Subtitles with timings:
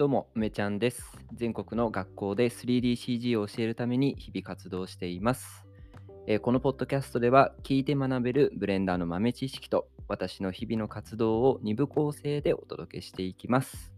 [0.00, 1.18] どうも、梅ちゃんです。
[1.34, 5.66] 全国の学校で 3DCG を教えるために日々活動しています。
[6.26, 13.92] えーこのポッドキャストでは聞いて学べるブレンダーの豆知識と私の日々の活動を2部構成でお届けしていきます。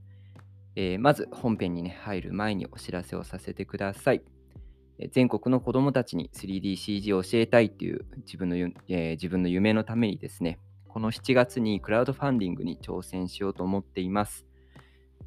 [0.75, 4.22] えーまず本編に、ね、入る前にお知らせをさせてください。
[5.12, 10.58] 全国の子どもたちに 3DCG を教えたいという自分の、えー自分の夢のためにですね、
[10.89, 14.48] この7月にクラウドファンディングに挑戦しようと思っています。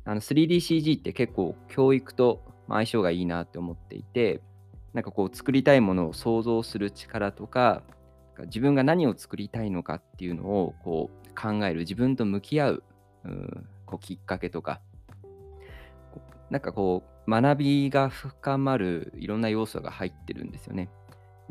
[0.05, 4.41] あの 3DCG って結構教育と相性がいいなって思っていて、
[4.93, 7.83] なんかこう作りたいものを想像する力とか、
[8.45, 12.83] 自分が何を作りたいのかっていうのをこう考える、自分と向き合う、
[13.85, 14.79] こうきっかけとか、
[16.49, 20.89] なんかこう学びが深まるいろんな要素が入ってるんですよね。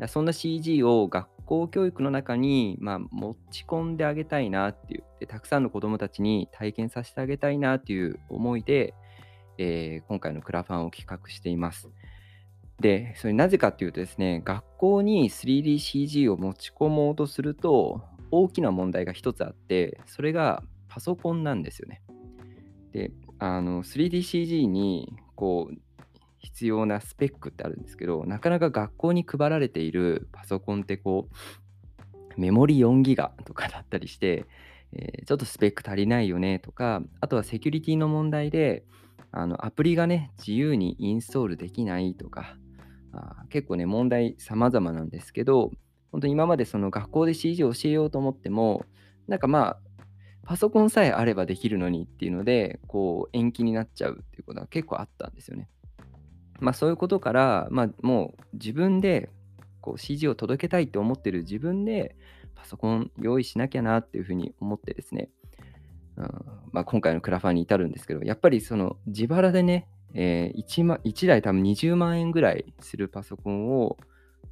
[0.07, 8.93] そんな CG を学校教育の中に、まあ、持ち込んであげたいなっていうで、たくさんの子どもたちに体験させてあげたいなっていう思いで、
[9.57, 11.89] えー今回のクラファンを企画しています。
[12.79, 22.01] で、それなぜかっていうとですね、学校に 3DCG を持ち込もうとすると、大きな問題が一つあって、それがパソコンなんですよね。
[22.91, 25.77] で、あの 3DCG にこう
[26.45, 31.27] 必要なスペックってあるんですけど、なかなか学校に配られているパソコンってこ
[32.37, 34.45] う、メモリ4ギガとかだったりして、
[34.93, 38.85] えーちょっとスペック足りないよねとか、あとはセキュリティの問題で、
[39.31, 42.57] あのアプリがね、自由にインストールできないとか、
[43.11, 45.71] あ結構ね、問題様々なんですけど、
[46.11, 48.85] 本当に今までその学校で CG を教えようと思っても、
[49.27, 49.79] なんかまあ、
[50.45, 55.67] パソコンさえあればできるのにっていうので、こう延期になっちゃうっていうことが結構あったんですよね。
[56.59, 59.29] まあそういうことから、まあもう自分で
[59.81, 62.15] こう CG を届けたいと思ってる自分で
[62.55, 65.29] パソコン用意しなきゃなっていうふうに思ってですね、
[66.17, 66.25] うん
[66.71, 73.97] まあ、今回のクラファンに至るんですけど、やっぱりその自腹でね、えー 1, 万1台多分20万円ぐらいするパソコンを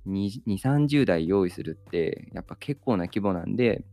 [0.08, 3.84] 2、30台用意するって、やっぱ結構な規模なんで、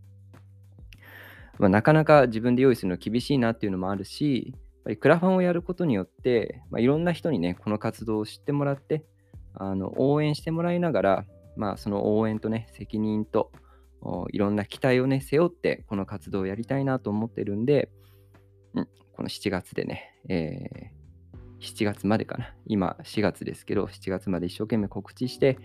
[1.58, 4.54] まあ、なかなか自分で用意するの厳しいなっていうのもあるし、
[4.90, 9.04] ぱりクラファンをやることによって、まあ、いろんな人にね、この活動を知ってもらって、
[9.54, 11.24] あの応援してもらいながら、
[11.56, 13.52] まあ、その応援とね、責任と、
[14.32, 17.90] いろんな期待をね、背負って、この活動をやりたいなと思ってるんで、
[18.74, 21.00] うん、この7月でね、えー
[21.60, 22.54] 7月までかな。
[22.64, 25.58] 今4月ですけど、7月まで一生懸命告知して、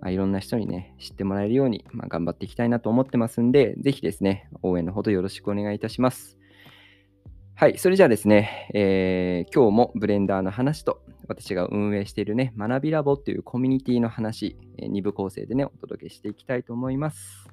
[0.00, 6.38] まあ、いろんな人にね、知ってもらえるように、まあ、頑張っていきたいなと思ってますんで、ぜひですね、応援のほどよろしくお願いいたします。
[7.62, 17.48] はい、それじゃあですね、えー今日もブレンダーの話と、私が運営しているね、学びラボというコミュニティの話、え2部構成でね、お届けしていきたいと思います。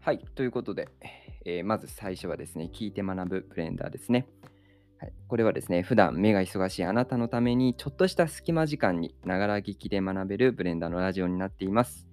[0.00, 0.88] はい、ということで、
[1.44, 4.26] えーまず最初はですね、聞いて学ぶブレンダーですね。
[4.98, 12.06] はい、これはですね、普段目が忙しいあなたのために、ちょっとした隙間時間にながら聞きで学べるブレンダーのラジオになっています。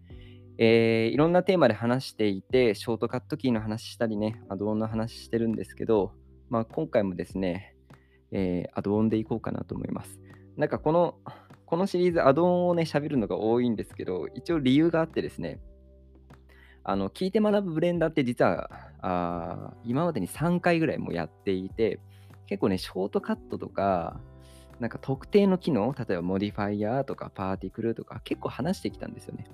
[0.57, 6.13] えーいろんなテーマで話していて、ショートカットキーの話したりね、アドオンの話してるんですけど、
[6.49, 7.75] まあ、今回もですね、
[8.31, 10.19] えーアドオンでいこうかなと思います。
[10.55, 11.19] なんかこの、
[11.65, 15.59] このシリーズアドオンをね、喋るのが多いんですけど、一応理由があってですね、
[16.89, 18.71] あの聞いて学ぶブレンダーって実は
[19.01, 21.99] あ今までに3回ぐらいもやっていて
[22.45, 24.21] 結構ねショートカットとか
[24.79, 29.45] なんか特定の機能例えばモディファイヤーとかパーティクルとか結構話してきたんですよね。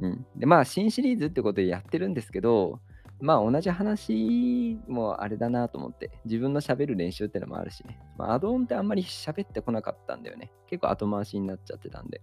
[0.00, 2.80] うん、でまあ新シリーズってことでやってるんですけど
[3.20, 12.20] まあ同じ話もあれだなと思って自分の喋る練習ってのもあるしね、まあ、アドオンってあんまり喋ってこなかったんだよね結構後回しになっちゃってたんで。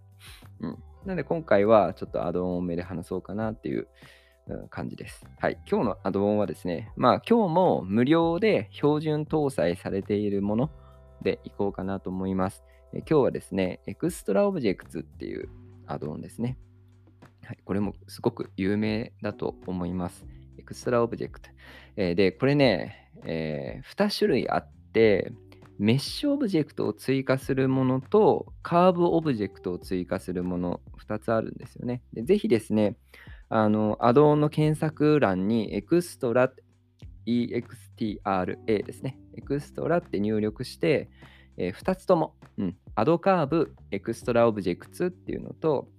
[0.59, 0.71] うん、
[1.05, 3.87] なので今回はちょっとアドオン多めで話そうかなっていう
[4.69, 5.25] 感じです。
[5.39, 5.57] はい。
[5.69, 10.71] 今日のアドオンはですね、まあ今日も無料で標準搭載されているもの
[11.21, 12.63] でいこうかなと思います。
[12.93, 15.49] え今日はですね、 Extra Objects っていう
[15.85, 16.57] アドオンですね。
[17.43, 17.59] はい。
[17.63, 20.25] これもすごく有名だと思います。
[20.57, 21.49] Extra Object。
[21.95, 25.31] えーで、これね、え2種類あって、
[25.79, 32.01] メッシュオブジェクトを追加するものと、カーブオブジェクトを追加するもの、2つあるんですよね。
[32.11, 32.97] でぜひですね、
[33.49, 36.51] あの、アドオンの検索欄にエクストラ、
[37.25, 39.19] EXTRA ですね。
[39.35, 41.09] Extra って入力して、
[41.57, 45.89] え2つとも、うん、 Add Curve、Extra Objects っていうのと、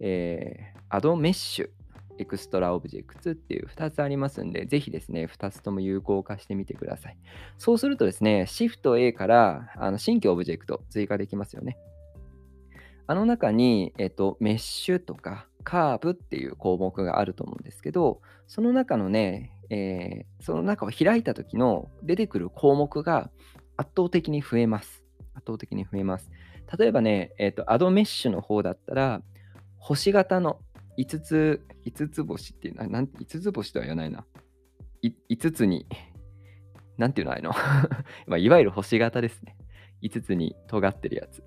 [0.00, 7.16] えー Add Mesh、Extra Objects っていう2つありますんで、ぜひですね、2つとも有効化してみてください。
[7.56, 11.78] そうするとですね、シフト A からあの新規オブジェクト追加できますよね。
[13.06, 23.30] あの中に、えっと、メッシュとかカーブっていう項目があると思うんですけど、その中のね、えー、その中を開いた時の出てくる項目が
[23.76, 25.02] 圧倒的に増えます。
[25.34, 26.30] 圧倒的に増えます。
[26.78, 29.22] 例えばね、えっ、と、アドメッシュの方だったら、
[29.78, 30.60] 星型の
[30.98, 34.24] 5つ、5つ星っていうのは、なん5つ星とは言わないな。
[35.02, 35.86] 5つに、
[36.96, 37.52] なんていうのあれの、
[38.38, 39.56] いわゆる星型ですね。
[40.02, 41.42] 5つに尖ってるやつ。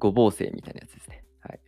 [0.00, 1.22] 五芒星みたいなやつですね。
[1.40, 1.60] はい。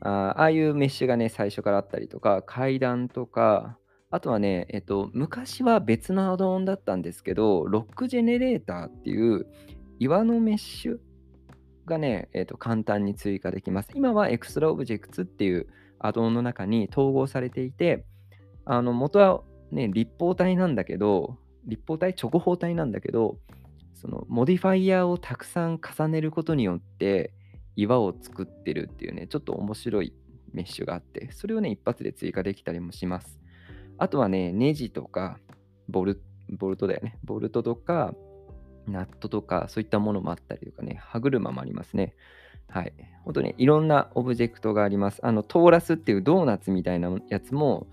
[0.00, 3.76] あああいうメッシュがね、最初からあったりとか、階段とか、
[4.10, 9.46] あとはね、えっと、昔は別のアドオンだったんですけど、ロックジェネレーターっていう
[9.98, 10.98] 岩のメッシュ
[11.86, 13.90] がね、えっと、簡単に追加できます。
[13.94, 15.66] 今は Extra Objects っていう
[15.98, 18.04] アドオンの中に統合されていて、
[18.64, 23.38] あの元はね、立方体なんだけど、立方体、直方体なんだけど、
[23.94, 27.32] そのモディファイヤーをたくさん重ねることによって、
[27.76, 30.12] 岩を作ってるっていうね、ちょっと面白い
[30.52, 33.38] メッシュがあって、それをね、一発で追加できたりもします。
[33.98, 35.38] あとはね、ネジとか、
[35.88, 37.18] ボルボルトだよね。
[37.24, 38.14] ボルトとか、
[38.86, 42.14] ナットとか、そういったものもあったりとかね、歯車もありますね。
[42.68, 42.92] はい。
[43.24, 45.20] 本当にいろんなオブジェクトがあります。
[45.24, 47.86] あの、トーラスっていうドーナツみたいなやつも、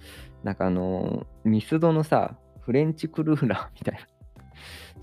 [0.44, 4.08] なんかあの、ミスドのさ、フレンチクルーラーみたいな。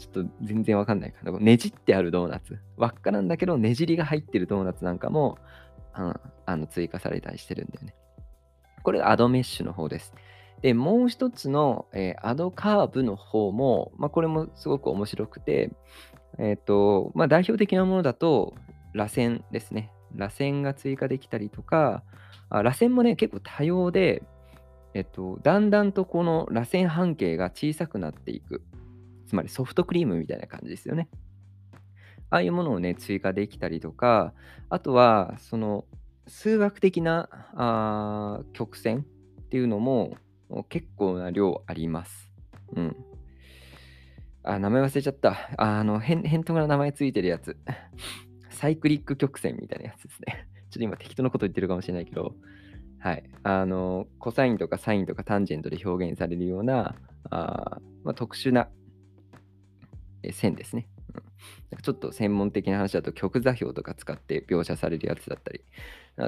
[0.01, 1.39] ちょっと全然わかんないかな。
[1.39, 2.59] ねじってあるドーナツ。
[2.79, 5.37] 輪っかなんだけど、ねじりが入ってるドーナツなんかも、
[5.93, 7.95] あの追加されたりしてるんだよね。
[8.83, 10.15] これがアドメッシュの方です。
[10.63, 15.71] で、もう一つの、えー、アドカーブの方も、まあ、これもすごく面白くて、
[16.39, 18.55] えっ、ー、と、まあ、代表的なものだと、
[18.95, 19.91] 螺旋ですね。
[20.15, 22.03] 螺旋が追加できたりとか、
[22.49, 24.23] あ螺旋もね、結構多様で、
[24.95, 28.63] えっと、だんだんとこの螺旋半径が小さくなっていく。
[29.31, 31.09] つまりソフトクリームみたいな感じですよね。
[32.31, 34.35] ああいうものをね、追加できたりとか、
[34.69, 35.85] あとは、その、
[36.27, 39.07] 数学的なあ曲線
[39.43, 40.17] っていうのも
[40.69, 42.33] 結構な量あります。
[42.75, 42.97] うん。
[44.43, 45.37] あ、名前忘れちゃった。
[45.57, 47.57] あの、変、変とが名前ついてるやつ。
[48.51, 50.49] サイクリック曲線みたいなやつですね。
[50.71, 52.35] ちょっと今適当なこと言ってるかもしれないけど、
[52.99, 53.31] はい。
[53.45, 56.97] あの、コサインとかサインとかタンジェントで表現されるような、
[57.31, 58.69] あまあ、特殊な
[60.33, 60.89] 線ですね。
[61.73, 65.65] うん、ちょっと専門的な話だと極座標とか使って描写されるやつだったり、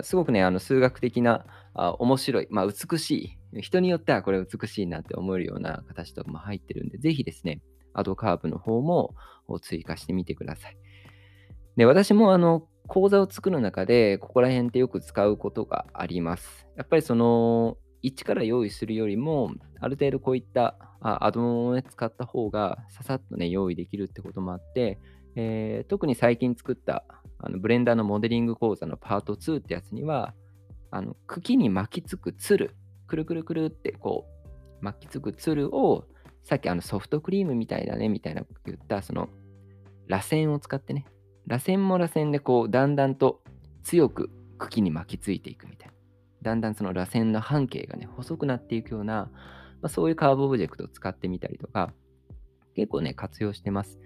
[0.03, 1.45] すごくね、あの数学的な
[1.75, 7.61] あ面白い、まあ、美しい、人によってはこれ美しいなって思えるような形とかも入ってるんで、ぜひですね、
[7.93, 9.15] アドカーブの方も
[9.61, 10.77] 追加してみてください。
[11.77, 16.67] で、私もあの講座を作る中で、ここら辺ってよく使うことがあります。
[16.77, 24.99] やっぱりその、一から用意するよりも、ある程度こういったアドオンを、ね、使った方がささっとね、用意できるってこともあって、
[25.35, 27.05] えー、特に最近作った
[27.39, 30.35] あのブレンダーのモデリング講座のパート2ってやつには、
[30.91, 32.77] あの茎に巻きつくつる、
[33.07, 34.27] くるくるくるってこ
[34.81, 36.05] う巻きつくつるを、
[36.43, 39.29] さっきあのソフトクリームみたいだねみたいな言ったその
[40.09, 41.07] 螺旋を使ってね、
[41.47, 43.43] 螺旋も螺旋でこうだんだんと
[43.83, 45.95] 強く茎に巻きついていくみたいな。
[46.43, 49.31] だんだんその螺旋の半径がね、細くなっていくような、
[49.81, 51.93] まあ、そういうカーブオブジェクトを使ってみたりとか、
[52.75, 53.99] 結構ね、活用してます。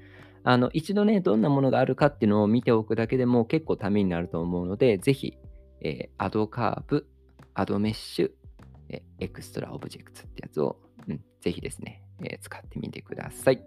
[0.45, 5.37] あの、一度ね、どんなものがあるかっていうのを見ておくだけでも結構ためになると思うので、ぜひ、
[5.81, 8.31] えー、 Add Curve、Add Mesh、
[8.89, 10.79] えー、 Extra Object ってやつを、
[11.09, 13.63] うん、ぜひですね、えー、使ってみてください。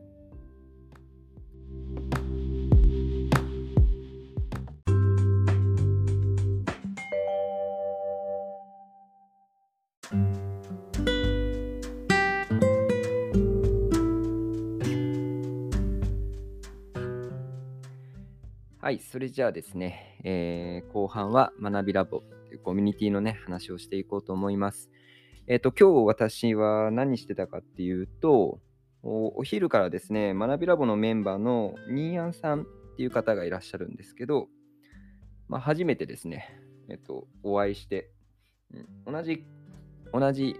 [18.89, 24.89] はい、それじゃあですね、えー、後半は学びラボというコミュニティのね、話をしていこうと思います。
[25.45, 28.59] えっ、ー、と、今日私は何してたかっていうと、
[29.03, 32.65] お昼からですね、学びラボのメンバーのニーアンさんっ
[32.97, 34.47] ていう方がいらっしゃるんですけど、
[35.47, 38.09] まあ、初めてですね、えっ、ー、と、お会いして、
[39.05, 39.45] うん、同じ、
[40.11, 40.55] 同じ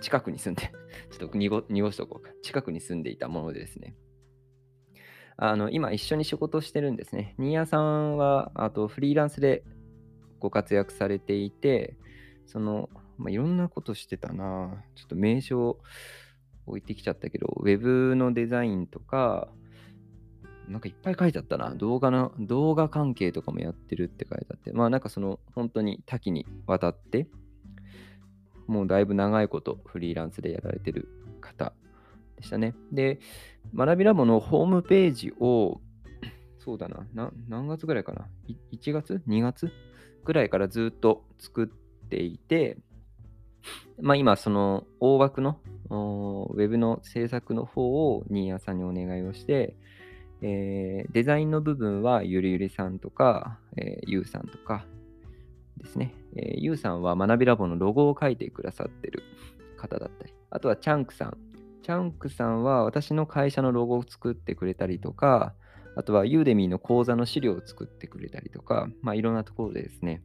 [0.00, 0.72] 近くに住んで、
[1.12, 3.94] ちょっと濁濁しとこうか、近くに住んでいたものでですね、
[5.40, 7.34] あの今一緒に仕事してるんですね。
[7.38, 9.62] 新谷さんはあとフリーランスで
[10.40, 11.96] ご活躍されていて、
[12.46, 14.82] その、まあ、いろんなことしてたな。
[14.96, 15.78] ちょっと名称
[16.66, 19.48] 置いてきちゃったけど、ウェブのデザインとか、
[20.66, 21.70] なんかいっぱい書いてあったな。
[21.70, 27.28] 動画の、動画関係とかもやってるって書いてあって、まあなんかその本当に多岐にわたって、
[28.66, 31.08] もうだいぶ長いことフリーランスでやられてる
[32.38, 32.74] でしたね。
[32.92, 33.20] で、
[33.74, 35.80] 学びラボのホームページを、
[36.58, 38.26] そうだな、な何月ぐらいかな
[38.72, 39.70] ?1 月 ?2 月？
[40.24, 42.76] ぐらいからずっと作っていて、
[44.00, 45.58] まあ今、その大枠の
[45.90, 49.74] ウェブの制作の方を新谷さんにお願いをして、
[50.42, 54.84] えー、デザインの部分はゆりゆりさんとか、えー、ゆうさんとか
[55.78, 59.22] ですね、えー、ゆうさんは学びラボのロゴを書いてくださってる
[59.76, 61.38] 方だったり、あとはチャンクさん。
[61.88, 65.54] チャンクさんは私の会社のロゴを作ってくれたりとか、
[65.96, 70.20] あとはユーデミーの講座の資料を作ってくれたりとか、まあいろんなところでですね、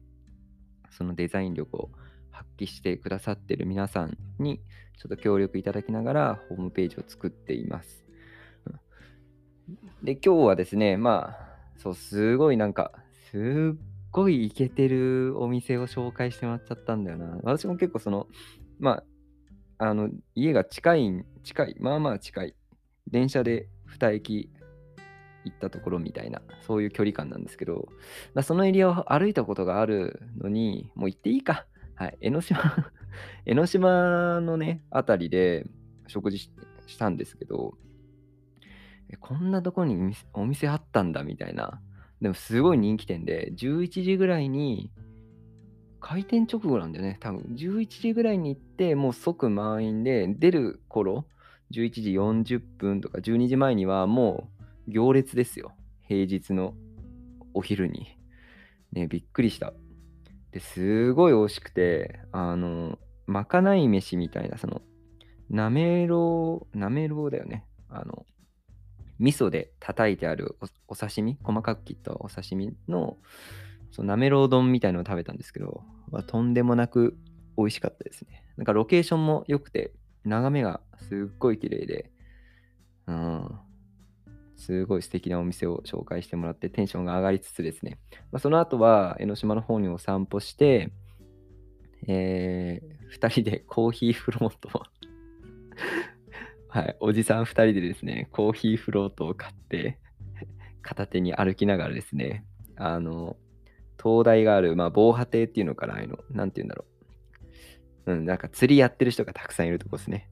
[0.90, 1.88] そのデザイン力を
[2.30, 4.60] 発揮してくださってる皆さんに
[4.98, 8.04] ちょっと協力いただきながらホームページを作っています。
[10.02, 12.92] で、今日はですね、まあ、そう、すごいなんか、
[13.30, 13.78] すっ
[14.10, 17.38] ごいイケてるお店を紹介してもらっちゃったんだよな。
[17.42, 18.26] 私も結構その、
[18.78, 19.04] まあ、
[19.90, 22.54] あの、家が近い、近い、まあまあ近い。
[23.10, 24.50] 電車で2駅
[25.44, 27.88] 行ったところみたいな、そういう距離感なんですけど、
[28.34, 31.66] まあ、そのエリアを歩いたことがあるのに、もう行っていいか。
[31.96, 32.58] はい、江ノ島
[33.46, 35.66] 江ノ島のね、あたりで
[36.06, 36.50] 食事し
[36.98, 37.76] たんですけど、
[39.20, 41.80] こんなとこにお店あったんだみたいな。
[42.20, 44.90] でもすごい人気店で、11時ぐらいに、
[46.04, 47.16] 開店直後なんだよね。
[47.18, 51.24] 多分11時ぐらいに行って、もう即満員で、出る頃、
[51.72, 54.50] 11時40分とか12時前にはも
[54.86, 55.72] う行列ですよ。
[56.02, 56.74] 平日の
[57.54, 58.18] お昼に。
[58.92, 59.72] ね、びっくりした。
[60.52, 64.82] ですごい美味しくて、あの、まかない飯みたいな、その、
[65.48, 67.64] なめろう、なめろうだよね。
[67.88, 68.26] あの、
[69.18, 73.16] 味噌で叩いてあるお刺身、細かく切ったお刺身の、
[73.94, 77.16] そのなめろう丼みたいのを食べたんですけど、まあ、とんでもなく
[77.56, 78.44] 美味しかったですね。
[78.56, 79.92] なんかロケーションも良くて、
[80.24, 82.10] 眺めがすっごい綺麗で、
[83.06, 83.48] うん、
[84.56, 87.98] すごい素敵なお店を紹介してもらってテンションが上がりつつですね、
[88.32, 90.90] まあ、その後は江ノ島の方にお散歩して、
[92.08, 94.82] えー、2人でコーヒーフロート
[96.68, 100.00] はい、おじさん2人でですね、コーヒーフロートを買って、
[100.82, 103.36] 片手に歩きながらですね、あの、
[104.04, 106.84] 灯台がある、まあ、防波堤っていうのかな、あの、なんて言うんだろ
[108.06, 108.12] う。
[108.12, 110.28] うん、なんか釣りやってる人がたくさんいるとこですね。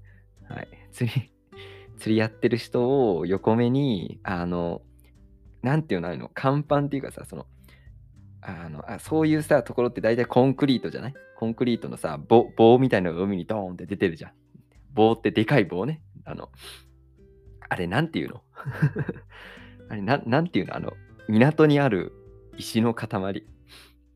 [0.47, 0.69] はい。
[0.93, 1.33] 釣り、
[1.97, 4.83] 釣りやってる人を横目に、あの、
[5.63, 7.47] なんていうの、あの、甲板っていうかさ、その、
[8.43, 11.15] あのあそういうさ、ところって大体コンクリートじゃない？
[11.37, 14.33] コンクリートのさ棒、棒みたいなのが海にドーンって出てるじゃん。
[14.93, 16.03] 棒ってでかい棒ね。
[16.25, 16.51] あの、
[17.69, 18.43] あれなんていうの？
[19.89, 20.77] あれななんていうの？
[20.77, 20.93] あの、
[21.29, 22.13] 港にある
[22.59, 23.47] 石の塊。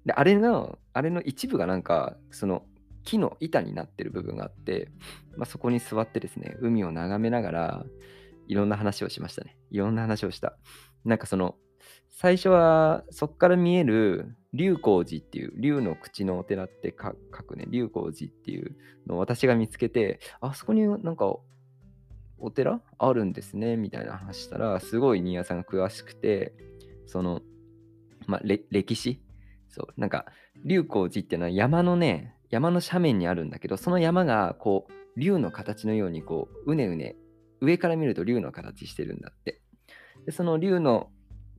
[0.06, 2.64] で、あれの、あれの一部がなんか、その、
[3.02, 4.88] 木の板になってる部分があって、
[5.36, 7.84] まあ、そこに座ってですね、海を眺めながら、
[8.48, 9.56] いろんな話をしましたね。
[9.70, 10.56] いろんな話をした。
[11.04, 11.56] なんかその、
[12.08, 21.36] 最初はそこから見える龍光寺っていう、龍の口のお寺って書くね、龍光寺っていうのを私が見つけて、あそこになんか
[22.38, 26.54] お寺あるんですねみたいな話したら、すごい新谷さんが詳しくて、
[27.06, 27.42] その、
[28.26, 29.20] まあ、歴史
[29.76, 30.24] そう、なんか、
[30.64, 37.16] 龍光寺っていうのは山のね、山の斜面にあるんだけど、その山がこう、竜の形のようにこう、うねうね、
[37.60, 39.60] 上から見ると竜の形してるんだって。
[40.24, 41.10] で、その竜の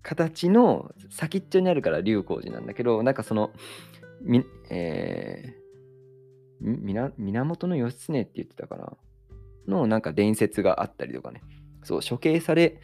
[0.02, 3.52] 形の先っちょにあるから龍光寺なんだけど、なんかその、
[4.22, 8.98] みえー、源義経って言ってたかな？
[9.68, 11.44] のなんか伝説があったりとかね。
[11.84, 12.80] そう、処刑され、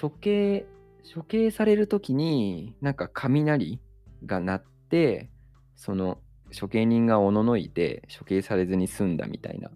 [0.00, 0.66] 処刑、
[1.14, 3.80] 処刑されるときに、なんか雷
[4.24, 5.30] が鳴って、
[5.76, 6.18] その
[6.58, 9.70] 処刑人がおののいて処刑されずに済んだみたいな。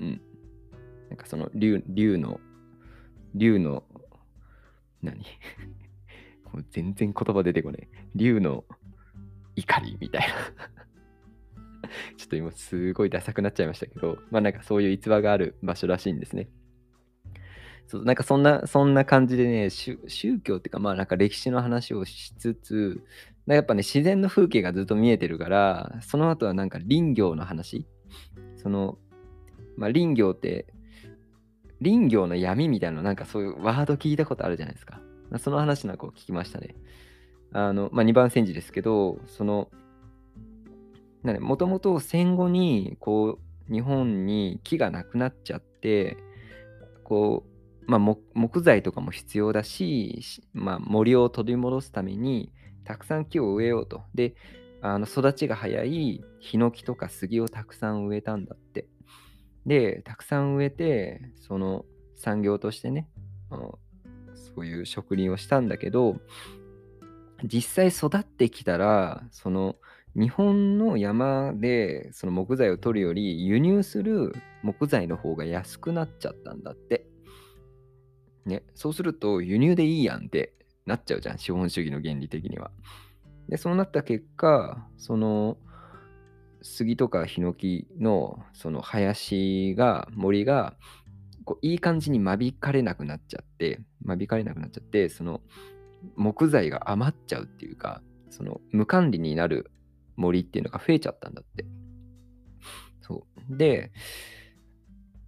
[0.00, 0.20] うん。
[1.08, 2.40] なんかその竜竜の、
[3.34, 3.84] 竜の、
[5.02, 5.24] 何？
[6.70, 7.88] 全然言葉出てこない。
[8.14, 8.64] 竜の
[9.56, 10.34] 怒りみたいな
[12.16, 16.48] ちょっと今すごいダサくなっちゃいましたけど、まあなんかそういう逸話がある場所らしいんですね。
[17.86, 19.98] そうなんかそんな、そんな感じでね、宗
[20.44, 23.02] 教っていうか、まあなんか歴史の話をしつつ、
[23.54, 27.86] やっぱね、自然の風景がずっと見えてるから、その後はなんか林業の話。
[28.56, 28.98] その、
[29.76, 30.66] まあ林業って、
[31.82, 35.00] 林業の闇みたいななんかそういうワード聞いたことあるじゃないですか。
[35.38, 36.74] その話なんかを聞きましたね。
[37.52, 39.68] あの、まあ、2番煎じですけど、その、
[41.22, 43.38] もともと戦後にこ
[43.68, 46.16] う日本に木がなくなっちゃって
[47.04, 47.44] こ
[47.86, 50.22] う、まあ、木材とかも必要だし、
[50.54, 52.52] まあ、森を取り戻すために
[52.90, 54.02] たくさん木を植えようと。
[54.16, 54.34] で
[54.82, 58.88] あの育ちが早いヒノキとか杉をたくさん植えたんだって。
[59.64, 61.84] で、たくさん植えて、その
[62.16, 63.08] 産業としてね、
[63.50, 63.78] あの
[64.34, 66.16] そういう植林をしたんだけど、
[67.44, 69.76] 実際育ってきたら、その
[70.16, 77.06] 日本の山でその木材を取るより輸入する木材の方が安くなっちゃったんだって。
[78.46, 80.54] ね、そうすると輸入でいいやんって
[80.90, 82.70] なっちゃうじゃん、資本主義の原理的には。
[83.48, 85.56] で、そうなった結果、その
[86.62, 90.76] 杉とかヒノキのその林が、森が
[91.44, 95.40] こういい感じに間引かれなくなっちゃって、間引かれなくなっちゃって、その
[96.16, 99.70] 木材が余っちゃうっていうか、その無管理になる
[100.16, 101.64] 森っていうのが増えちゃったんだって。
[103.00, 103.56] そう。
[103.56, 103.92] で、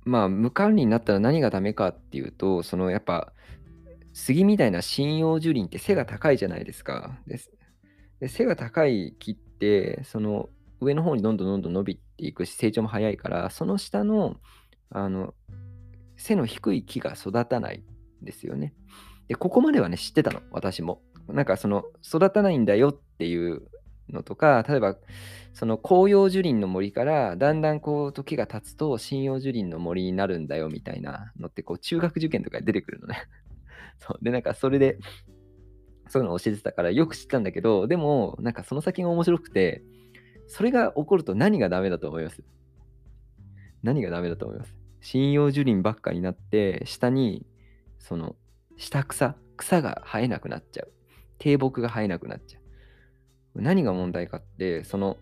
[0.04, 3.32] まあ、無管理になったら何がダメかっていうと、そのやっぱ、
[4.12, 7.18] 杉みたいな針葉樹林って背が高いじゃないですか。
[7.26, 7.50] です
[8.20, 10.48] で背が高い木って、その
[10.80, 14.36] 上の方にどんどんどんどん伸びていくし、成長も早いから、その下の、
[14.90, 15.34] あの、
[16.16, 17.82] 背の低い木が育たない
[18.22, 18.74] んですよね。
[19.28, 21.02] で、ここまではね、知ってたの、私も。
[21.28, 23.62] なんかその、育たないんだよっていう
[24.08, 24.96] のとか、例えば、
[25.52, 33.24] その紅葉樹林の森からだんだんこう時が経つと針葉樹林の森になるんだよみたいなのってこう中学受験とかで出てくるのね。
[33.98, 34.98] そうで、なんかそれで
[36.08, 39.82] そういうのを教えてたからよく知ったんだけど、でもなんかその先が面白くて、
[40.48, 42.42] それが起こると何がダメだと思います？
[43.82, 44.74] 何がダメだと思います？
[45.00, 47.46] 針葉樹林ばっかになって、下に
[47.98, 48.36] その
[48.76, 50.92] 下草、草が生えなくなっちゃう。
[51.38, 52.58] 低木が生えなくなっちゃ
[53.54, 53.62] う。
[53.62, 55.18] 何が問題かって、その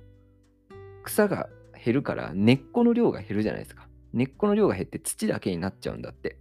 [1.04, 1.48] 草が
[1.82, 3.88] 減るから根っこの量が減るじゃないですか。
[4.12, 6.38] 根っこの量が減って土だけになっちゃうんだって。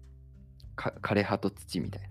[0.75, 2.09] 枯葉と土みたいな。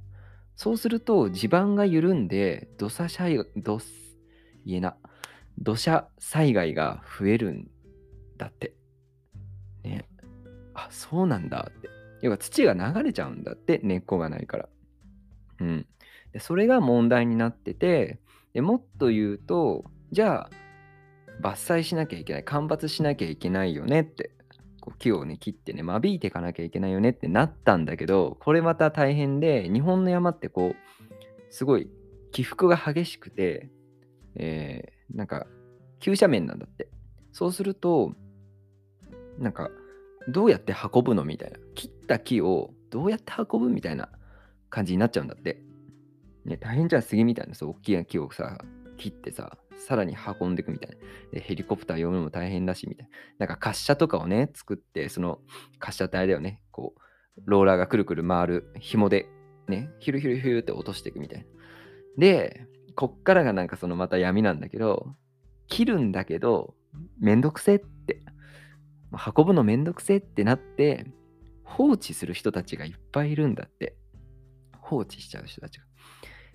[0.59, 3.79] そうすると地盤が緩んで土砂災害、土、
[4.67, 4.97] 言えな、
[5.57, 7.71] 土砂災害が増えるん
[8.37, 8.75] だって。
[9.85, 10.09] ね。
[10.75, 11.89] あ、そうなんだって。
[12.23, 14.69] 要は土が流れちゃうんだって、根っこがないから。
[15.61, 15.87] うん。
[16.33, 18.19] でそれが問題になってて、
[18.53, 20.51] でもっと言うと、じゃあ、
[21.41, 24.33] 伐採しなきゃいけない、間伐しなきゃいけないよねって、
[24.89, 31.91] こう木をね、切ってね、間引いていかなきゃいけないよねってなったんだけど、これまた大変で、日本の山ってこう、すごい
[32.33, 33.71] 起伏が激しくて、
[34.37, 35.47] えー、なんか、
[36.01, 36.89] 急斜面なんだって。
[37.33, 38.15] そうすると、
[39.39, 39.71] なんか、
[40.29, 41.59] どうやって運ぶのみたいな。
[41.75, 44.09] 切った木をどうやって運ぶみたいな
[44.71, 45.63] 感じになっちゃうんだって。
[46.45, 48.59] ね、大変じゃん、杉みたいなさ、大きな木をさ、
[48.97, 50.97] 切ってさ、さらに運んでいくみたいな。
[51.33, 53.47] でヘリコプター呼ぶのも大変だし、みたいな。
[53.47, 55.41] なんか滑車とかをね、作って、その
[55.81, 57.01] 滑車ってあれだよね、こう、
[57.45, 59.29] ローラーがくるくる回る紐で、
[59.69, 61.47] ね、ヒュルヒュルヒュルって落としていくみたいな。
[62.19, 65.15] で、こっからがなんかそのまた闇なんだけど、
[65.69, 66.75] 切るんだけど、
[67.21, 68.23] めんどくせって、
[69.37, 71.07] 運ぶのめんどくせってなって、
[71.63, 73.95] 放置する人たちがいっぱいいるんだって。
[74.81, 75.85] 放置しちゃう人たちが。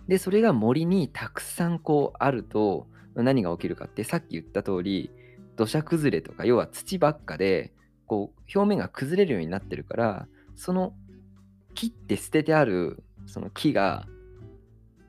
[0.07, 5.11] で、それが森にたくさんこうあると、何が起きるかってさっき言った通り
[5.55, 7.73] 土砂崩れとか要は土ばっかで
[8.07, 10.93] こう表面が崩れるようになってるからその
[11.75, 14.07] 切って捨ててあるその木が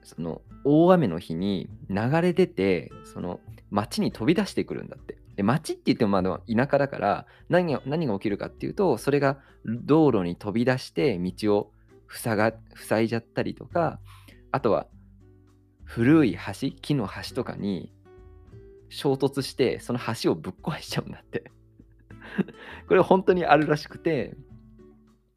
[0.03, 3.41] その大雨の日に流れ出てその
[3.71, 5.19] 町に飛び出してくるんだって。
[5.37, 11.73] で町って言ってもまだ田舎だから何が何が起きるかっていうとそれが道路に飛び出して道を
[12.09, 13.99] 塞が塞いじゃったりとか
[14.53, 14.87] あとは
[15.85, 17.93] 古い橋木の橋とかに
[18.89, 21.51] 衝突して、その橋をぶっ壊しちゃうんだって
[22.89, 24.37] これ本当にあるらしくて、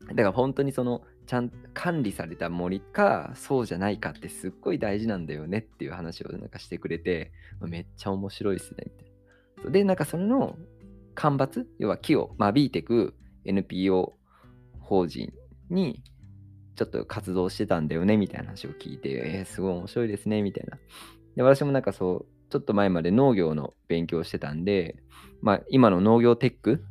[0.08, 7.32] だから本当にその、ちゃんと管理された森か、そうじゃないかってすっごい大事なんだよねっていう話をなんかしてくれて、
[7.62, 9.06] めっちゃ面白いですね、みた
[9.62, 9.72] いな。
[9.72, 10.58] で、なんかそれの
[11.16, 14.14] 間伐、要は木を間引いてく NPO
[14.80, 15.34] 法人
[15.70, 16.02] に
[16.78, 20.78] ちょっと活動してたんだよねみたいな話を聞いて、えー、すごい面白いですねみたいな。
[21.36, 24.96] で、私もなんかそう、ちょっと前まで農業の勉強してたんで、
[25.42, 26.86] まあ、今の農業テック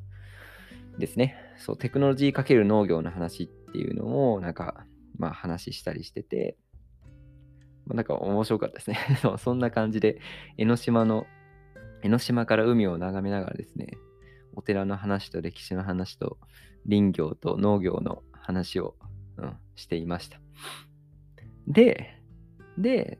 [0.98, 1.36] ですね。
[1.56, 4.84] そう、テクノロジーかける農業の話っていうのを、なんか、
[5.18, 6.56] まあ、話したりしてて、
[7.86, 8.98] まあ、なんか面白かったですね
[9.38, 10.20] そんな感じで、
[10.58, 11.26] 江ノ島の、
[12.02, 13.96] 江ノ島から海を眺めながらですね、
[14.54, 16.38] お寺の話と歴史の話と
[16.88, 18.96] 林業と農業の話を、
[19.36, 20.40] うん、していました。
[21.68, 22.20] で、
[22.78, 23.18] で、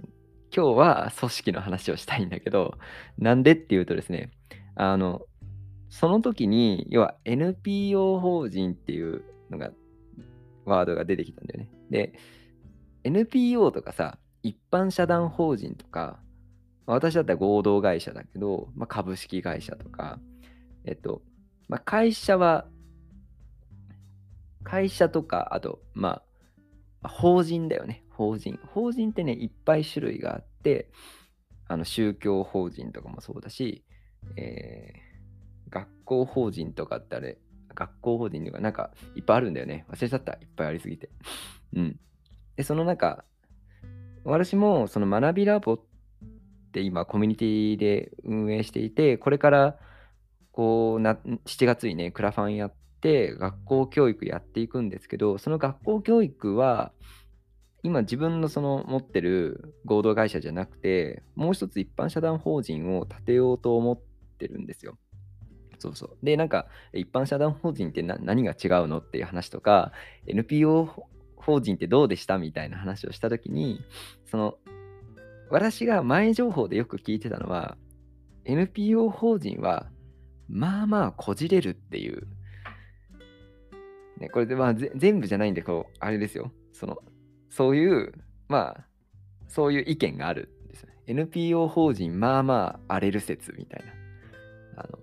[0.55, 2.79] 今日は組織の話をしたいんだけど、
[3.19, 4.31] なんでっていうとですね、
[4.75, 5.23] あの、
[5.89, 9.71] その時に、要は NPO 法人っていうのが、
[10.65, 11.71] ワードが出てきたんだよね。
[11.91, 12.13] で、
[13.05, 16.21] NPO とかさ、一般社団法人とか、
[16.87, 20.19] 私だったら合同会社だけど、まあ、株式会社とか、
[20.85, 21.23] えっと、
[21.69, 22.67] まあ、会社は、
[24.63, 26.23] 会社とか、あと、まあ、
[27.09, 28.05] 法人だよね。
[28.11, 28.59] 法人。
[28.75, 30.91] 法人ってね、いっぱい種類があって、
[31.69, 33.85] あの宗教法人とかもそうだし、
[34.37, 37.39] えー、学校法人とかってあれ、
[37.75, 39.85] 学校法人とかなんかいっぱいあるんだよね。
[39.91, 40.33] 忘れちゃった。
[40.35, 41.11] いっぱいありすぎて。
[41.75, 42.01] うん。
[42.57, 43.25] で、その中、
[44.25, 45.81] 私もその学びラボっ
[46.73, 49.77] て今コミュニティで運営していて、これから
[50.53, 52.75] こうな7月にね、クラファンやっ
[53.07, 56.93] て学校教育やっていくんですけど、その学校教育は
[57.85, 64.01] 今自分のその持ってる合同会社じゃなくて、もう一つ一般社団法人を立てようと思っ
[64.39, 64.99] てるんですよ。
[65.79, 66.19] そうそう。
[66.21, 69.93] で、なんか、一般社団法人って何が違うのっていう話とか、
[70.27, 70.89] NPO
[71.37, 73.81] 法人ってどうでしたみたいな話をしたときに、
[74.25, 74.55] その、
[75.51, 77.77] 私が前情報でよく聞いてたのは、
[78.47, 79.87] NPO 法人は、
[80.49, 82.27] まあまあこじれるっていう。
[84.19, 86.53] ね、これでまあ全部じゃないんで、こう、あれですよ。
[86.73, 86.99] その、
[87.51, 88.13] そういう、
[88.49, 88.87] まあ、
[89.49, 90.97] そういう意見があるんですよね。
[91.07, 94.83] NPO 法人、まあまあ荒れる説みたいな。
[94.83, 94.99] あの、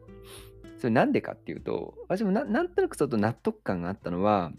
[0.78, 4.52] それなんでかっていうと、私もなんとなくちょっと納得感があったのは、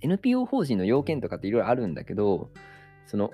[0.00, 2.50] NPO 法人の要件とかっていろいろあるんだけど、
[3.06, 3.30] その、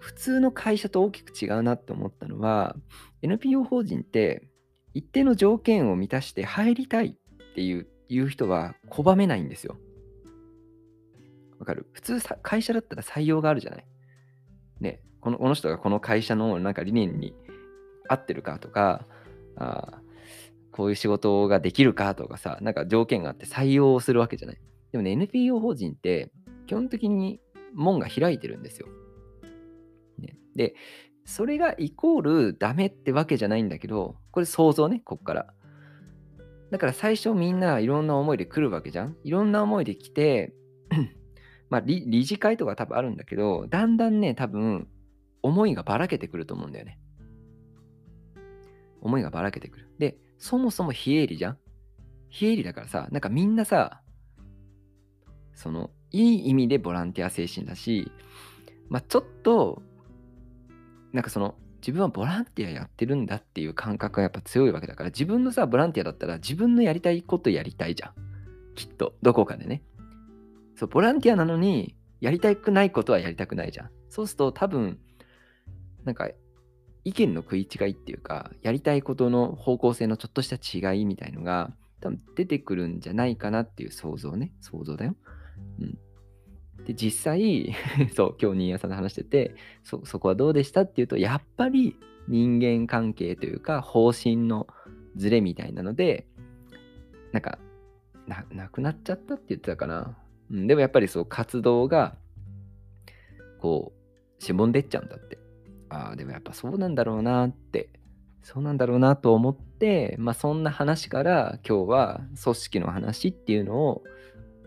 [0.00, 2.76] 普通の会社と大きく違うなって思ったのは、
[3.22, 4.48] NPO 法人って
[4.94, 9.76] 一定の条件を満たして入りたいっていういう人は拒めないんですよ。
[11.58, 11.86] わかる？
[11.92, 13.86] 普通さ、会社だったら採用があるじゃない？
[14.80, 17.34] ね、このこの人がこの会社のなんか理念に
[18.08, 19.06] 合ってるかとか、
[19.56, 20.00] あ
[20.72, 24.58] こういう仕事ができるかとかさ、なんか条件があって採用をするわけじゃない。
[24.90, 26.32] でもね、NPO 法人って
[26.66, 27.40] 基本的に
[27.74, 28.88] 門が開いてるんですよ。
[30.18, 30.74] ね、で、
[31.24, 35.54] それがイコールダメってわけじゃないんだけど、これ想像ね、こっから。
[36.72, 39.14] だから最初みんないろんな思いで来るわけじゃん。
[39.24, 40.54] いろんな思いで来て、
[41.68, 44.88] まあ理、理事会とか多分あるんだけど、だんだんね、多分、
[45.42, 46.98] 思いがばらけてくると思うんだよね。
[49.02, 49.90] 思いがばらけてくる。
[49.98, 51.58] で、そもそも非営利じゃん
[52.30, 54.00] 非営利だからさ、なんかみんなさ、
[55.54, 58.10] その、いい意味でボランティア精神だし、
[58.88, 59.82] まあ、ちょっと、
[61.12, 68.12] なんかその、自分はボランティアやってるんだっていう感覚がやっぱ強いわけだから、自分のさ、ボランティアだったら自分のやりたいことやりたいじゃん。
[68.76, 69.82] きっと、どこかでね。
[70.76, 73.90] そう、ボランティアなのに、やりたくないことはやりたくないじゃん。
[74.08, 75.00] そうすると多分、
[76.04, 76.30] なんか、
[77.04, 80.56] 意見の食い違いっていうか、やりたいことの方向性のちょっとした
[80.92, 84.52] 違いみたいのが、多分出てくるんじゃないかなっていう想像ね。
[84.60, 85.16] 想像だよ。
[85.80, 85.98] うん。
[86.86, 87.74] で、実際、
[88.14, 91.96] そう、今日新谷さんと話してて、そ、そこはどうでしたっていうと、やっぱり
[92.28, 94.66] 人間関係というか、方針の
[95.16, 96.26] ズレみたいなので、
[97.32, 97.58] なんか、
[98.26, 100.16] な、なくなっちゃったって言ってたかな。
[100.50, 102.16] うん、でもやっぱりそう活動が
[103.58, 103.92] こ
[104.38, 105.38] うしぼんでっちゃうんだって。
[105.88, 107.90] ああ、でもやっぱそうなんだろうなって、
[108.42, 114.02] そうなんだろうなと思って、まあそんな話から今日は組織の話っていうのを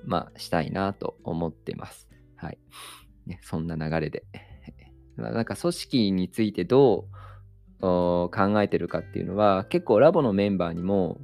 [0.05, 2.04] まあしたいなと思ってます。
[2.45, 2.59] はい。
[3.25, 4.23] ね、そんな流れで。
[5.17, 7.07] なんか組織についてど
[7.79, 8.29] う考
[8.61, 11.21] えてるかっていうのは結構ラボのメンバーにも、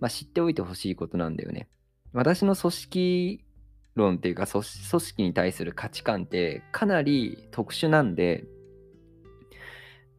[0.00, 1.68] まあ、知っておいてほしいことなんだよね。
[2.12, 3.44] 私の組織
[3.94, 8.44] 論っていうか組織に対する価値観ってかなり特殊なんで、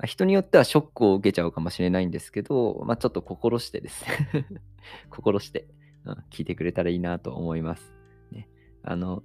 [0.06, 4.46] 人によってはショックを受けちゃうかもしれないんですけど、まあ、ちょっと心してですね
[5.12, 5.68] 心して、
[6.06, 7.94] うん、聞いてくれたらいいなと思います。
[8.32, 8.48] ね、
[8.82, 9.24] あの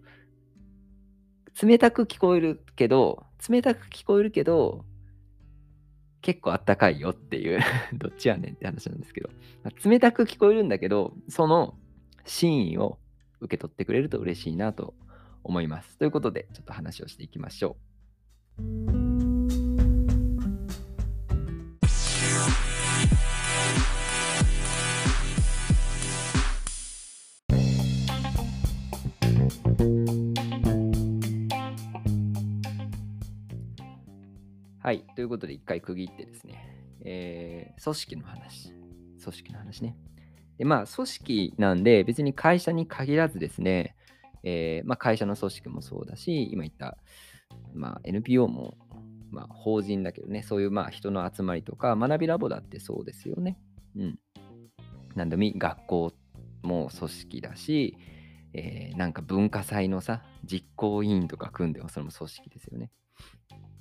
[1.63, 4.85] 冷たく聞こえるけど、冷たく聞こえるけど、
[6.21, 7.61] 結構あったかいよっていう
[7.93, 9.31] どっちやねんって話なんですけど、
[9.85, 11.79] 冷たく聞こえるんだけど、その
[12.25, 12.99] 真意を
[13.41, 14.95] 受け取ってくれると嬉しいなと
[15.43, 15.99] 思います。
[15.99, 17.77] ということで、ちょっと話をしていきましょ
[18.59, 19.14] う。
[34.85, 35.03] はい。
[35.17, 36.69] ということで、一回区切ってですね、
[37.07, 38.71] えー、組織の話。
[39.19, 39.97] 組織の話ね。
[40.59, 43.97] で、まあ、組織なんで、別に会社に限らずですね、
[44.43, 46.99] えー、まあ、会社の組織もそうだし、今言った、
[47.73, 48.75] まあ、NPO も、
[49.31, 53.57] まあ、法人だけどね、そういうまあ人の集まりとか、学びラボだってそうですよね。
[53.97, 54.19] うん。
[55.15, 56.13] 何でも、学校
[56.63, 57.97] も組織だし、
[58.53, 62.91] えー、なんか文化祭のさ、実行委員とか組んでもそれも組織ですよね。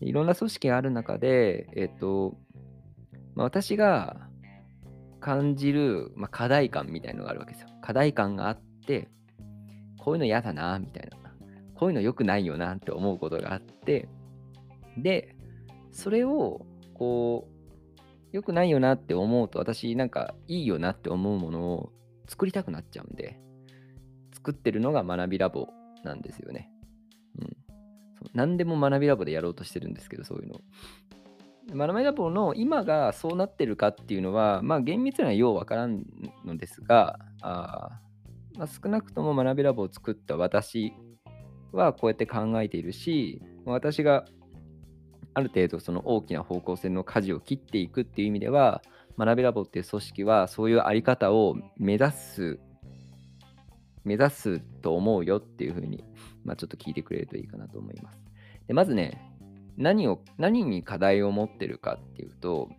[0.04, 2.38] いろんな組織がある中で、えっ、と、
[3.36, 4.28] まあ、私が
[5.20, 7.70] 感じる、まあ、課題感みたいのがあるわけですよ。
[7.82, 9.10] 課題感があって、
[10.00, 11.18] こういうの嫌だな、みたいな。
[11.76, 14.10] こういうの良くないよなって思うことがあって、
[14.98, 15.36] で、
[15.92, 17.54] それを、こう、
[18.32, 21.92] 良くないよなって思うと、私なんかいいよなって思うものを
[22.28, 23.40] 作りたくなっちゃうんで、
[24.34, 25.70] 作ってるのが学びラボ
[26.04, 26.70] なんですよね。
[28.34, 30.62] 何でも学びラボでやろうとしてるんですけど、そういうの。
[31.76, 36.04] 学びラボの今がそうなってるかっていうのは、まあ厳密にはようわからん
[36.46, 38.00] のですが、あ
[38.58, 40.94] まあ、少なくとも学びラボを作った私
[41.72, 44.26] はこうやって考えているし、私が
[45.34, 48.82] ある程度その大きな方向性の舵を切っていくっていう意味では、
[49.18, 52.60] 学びラボっていう組織はそういうあり方を目指す、
[54.04, 56.04] 目指すと思うよっていうふうに、
[56.44, 58.20] まあ、ちょっと聞いてくれるといいかなと思います。
[58.68, 59.34] でまずね、
[59.78, 62.70] 何を、何に課題を持ってるかっていうと、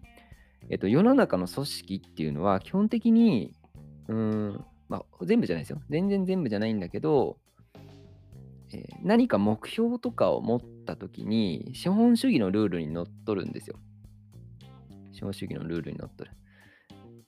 [0.71, 3.55] えっと、世の中の組織っていうのは基本的に、
[4.09, 5.83] うん、まあ、全部じゃないですよ。
[5.91, 7.39] 全然全部じゃないんだけど、
[8.73, 13.77] えー、何か目標とかを持った時に、資本主義のルールにのっとるんですよ。
[15.13, 16.31] 資本主義のルールにのっとる。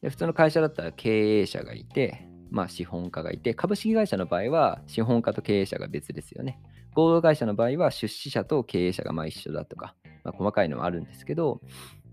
[0.02, 6.58] で普通の会社だったら経営者がいて、まあ、資本家がいて、株式会社の場合は資本家と経営者が別ですよね。
[6.94, 11.60] 合同会社の場合は出資者と経営者がま一緒だとか、まあ、細かいのはあるんですけど、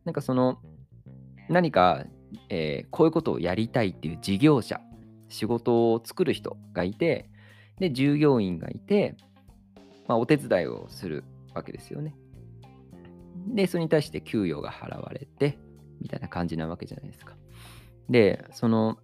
[0.03, 0.59] なんかその
[1.47, 2.03] 何か、
[2.49, 4.81] えー、こういうことをやりたいっていう事業者、
[5.29, 7.29] 仕事を作る人がいて、
[7.79, 9.15] で、従業員がいて、
[10.09, 12.17] まあ、お手伝いをするわけですよね。
[13.47, 15.57] で、それに対して給与が払われて、
[16.01, 17.37] みたいな感じなわけじゃないですか。
[18.09, 18.97] で、その、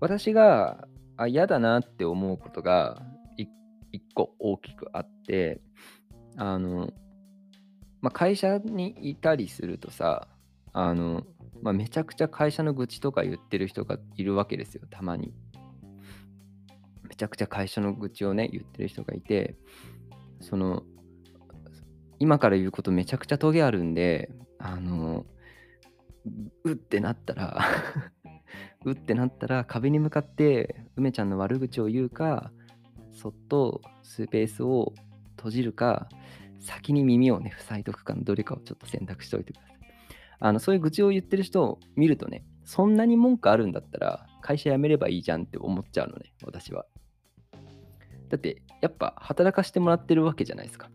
[0.00, 0.86] 私が
[1.26, 3.02] 嫌だなって思うことが
[3.92, 5.60] 一個大きくあって、
[6.36, 6.90] あの、
[8.00, 10.28] まあ、会社にいたりするとさ、
[10.72, 11.24] あの、
[11.62, 15.32] まあ、めちゃくちゃ会社の愚痴とか言ってる人がいるわけですよ、たまに。
[17.08, 19.56] めちゃくちゃ会社の愚痴をね、言ってる人がいて、
[20.40, 20.84] その、
[22.20, 25.26] 今から言うことめちゃくちゃトゲあるんで、あの、
[26.64, 27.64] うってなったら
[28.84, 32.52] うってなったら壁に向かって梅ちゃんの悪口を言うか、
[33.12, 34.94] そっとスペースを
[35.36, 36.08] 閉じるか、
[36.60, 39.78] 先に耳をね、塞いとくかのどれかをちょっと選択しておいてください。
[40.40, 46.86] あの、そういう愚痴を言ってる人を見るとね、そんなに文句あるんだったら、会社辞めればいいじゃんって思っちゃうのね、私は。
[48.28, 50.90] だって、やっぱ働かしてもらってるわけじゃないですか。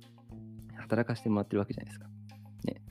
[0.77, 2.07] 働かしてもらってるわけじゃないですか。
[2.65, 2.81] ね。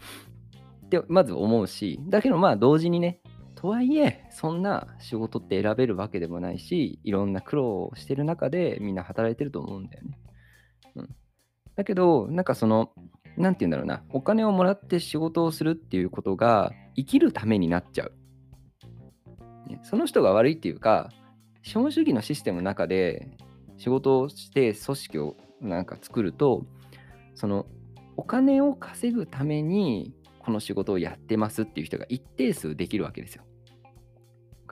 [0.87, 3.20] ってまず思うし、だけどまあ同時にね、
[3.62, 10.18] とはいえ、そんな仕事って選べるわけでもないし、いろんな苦労をしてる中でみんな働いてると思うんだよね。
[10.96, 11.16] うん。
[11.77, 12.90] だけど、なんかその、
[13.37, 18.12] なんて言うんだろうな、お金をもらって仕事をするっていうことが生きるためになっちゃう。
[19.70, 21.12] ね、その人が悪いっていうか、
[21.62, 23.31] 資本主義のシステムの中で
[23.77, 26.66] 仕事をして組織をなんか作ると、
[27.37, 27.66] その
[28.16, 33.44] お金を稼ぐためにこの仕事をやってますっていう人が一定数できるわけですよ。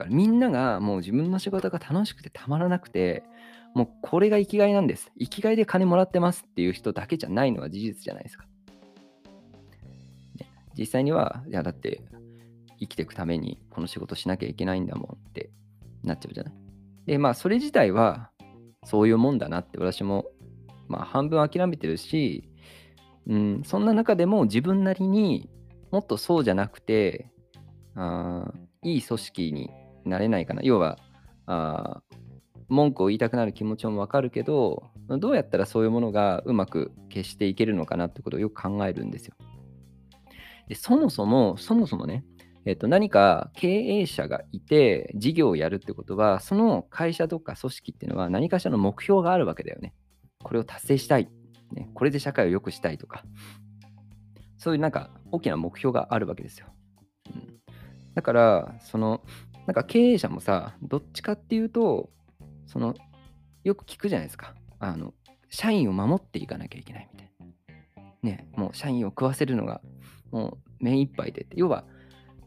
[0.03, 3.23] からみんながもう自分の仕事が楽しくてたまらなくて、
[3.73, 5.11] もうこれが生きがいなんです。
[5.19, 8.45] 生きがいで金もらってますっていう人だけじゃないのは事実じゃないですか。
[10.77, 12.01] 実際には、いやだって
[12.79, 15.51] 生きていくためにこの仕事しなきゃいけないんだもんって
[16.03, 16.53] なっちゃうじゃない。
[17.05, 18.29] で、まあそれ自体は
[18.85, 20.25] そういうもんだなって私も
[20.87, 22.49] まあ半分諦めてるし、
[23.27, 25.49] うん、そんな中でも自分なりに
[25.91, 27.29] もっとそうじゃなくて、
[27.95, 28.51] あ
[28.83, 29.69] いい組織に
[30.05, 30.61] なれないかな。
[30.63, 30.97] 要は、
[31.45, 32.01] あ
[32.71, 39.35] 文句を言いたくなる気持ちもわかるけど、どうやったらそういうものがうまく消していけるのかなってことをよく考えるんですよ。
[40.69, 42.23] でそもそも、そもそもね、
[42.65, 49.93] えっと、何か経営者がいて事業をやるってことは、その会社とか組織っていうのは何かしらの目標があるわけだよね。
[50.41, 51.29] これを達成したい。
[51.73, 53.23] ね、これで社会を良くしたいとか、
[54.57, 56.67] そういうなんか大きな目標があるわけですよ。
[57.33, 57.59] うん、
[58.13, 59.21] だから、その
[59.67, 62.09] なんか経営者もさ、どっちかっていうと、
[62.65, 62.95] その、
[63.63, 64.55] よく聞くじゃないですか。
[64.79, 65.13] あの、
[65.49, 68.11] 社員を守っていかなきゃいけないみたいな。
[68.23, 69.81] ね、もう社員を食わせるのが、
[70.31, 71.55] もう目いっぱいでって。
[71.57, 71.85] 要は、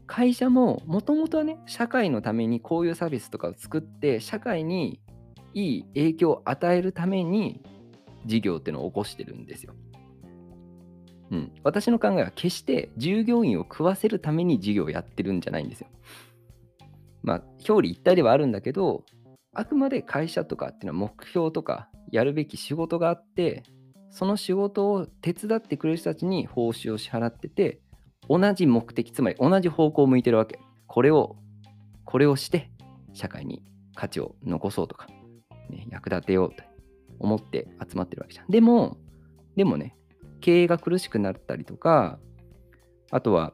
[0.07, 4.99] 会社ももともとはね、社会のためにこういうサービスとかを作って、社会に
[5.53, 7.61] いい影響を与えるために
[8.25, 9.73] 事業っていうのを起こしてるんですよ。
[11.31, 15.87] うん、私の考えは決して従業員を食わせるために事業をやってるんじゃないんですよ。
[17.25, 19.03] まあ、表裏一体ではあるんだけど、
[19.53, 23.63] あくまで会社とかっていうのは目標とかやるべき仕事があって、
[24.11, 27.81] その仕事を手伝ってくれる人たちに報酬を支払ってて、
[28.29, 30.59] 同じ目的、つまり同じ方向を向いてるわけ。
[30.87, 31.35] これを、
[32.05, 32.69] これをして
[33.13, 33.63] 社会に
[33.95, 35.07] 価値を残そうとか、
[35.69, 36.63] ね、役立てようと
[37.19, 38.47] 思って集まってるわけじゃん。
[38.47, 38.97] でも、
[39.55, 39.97] でもね、
[40.41, 42.19] 経営が苦しくなったりとか、
[43.09, 43.53] あとは、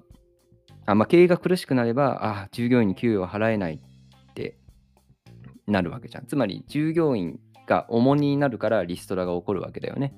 [0.85, 4.57] あまあ、経営が苦しくなれば、あ従業員に給与を払えないって
[5.67, 6.25] なるわけじゃん。
[6.25, 10.13] つまり、従業員が重荷になるからリストラが起こるわけだよね。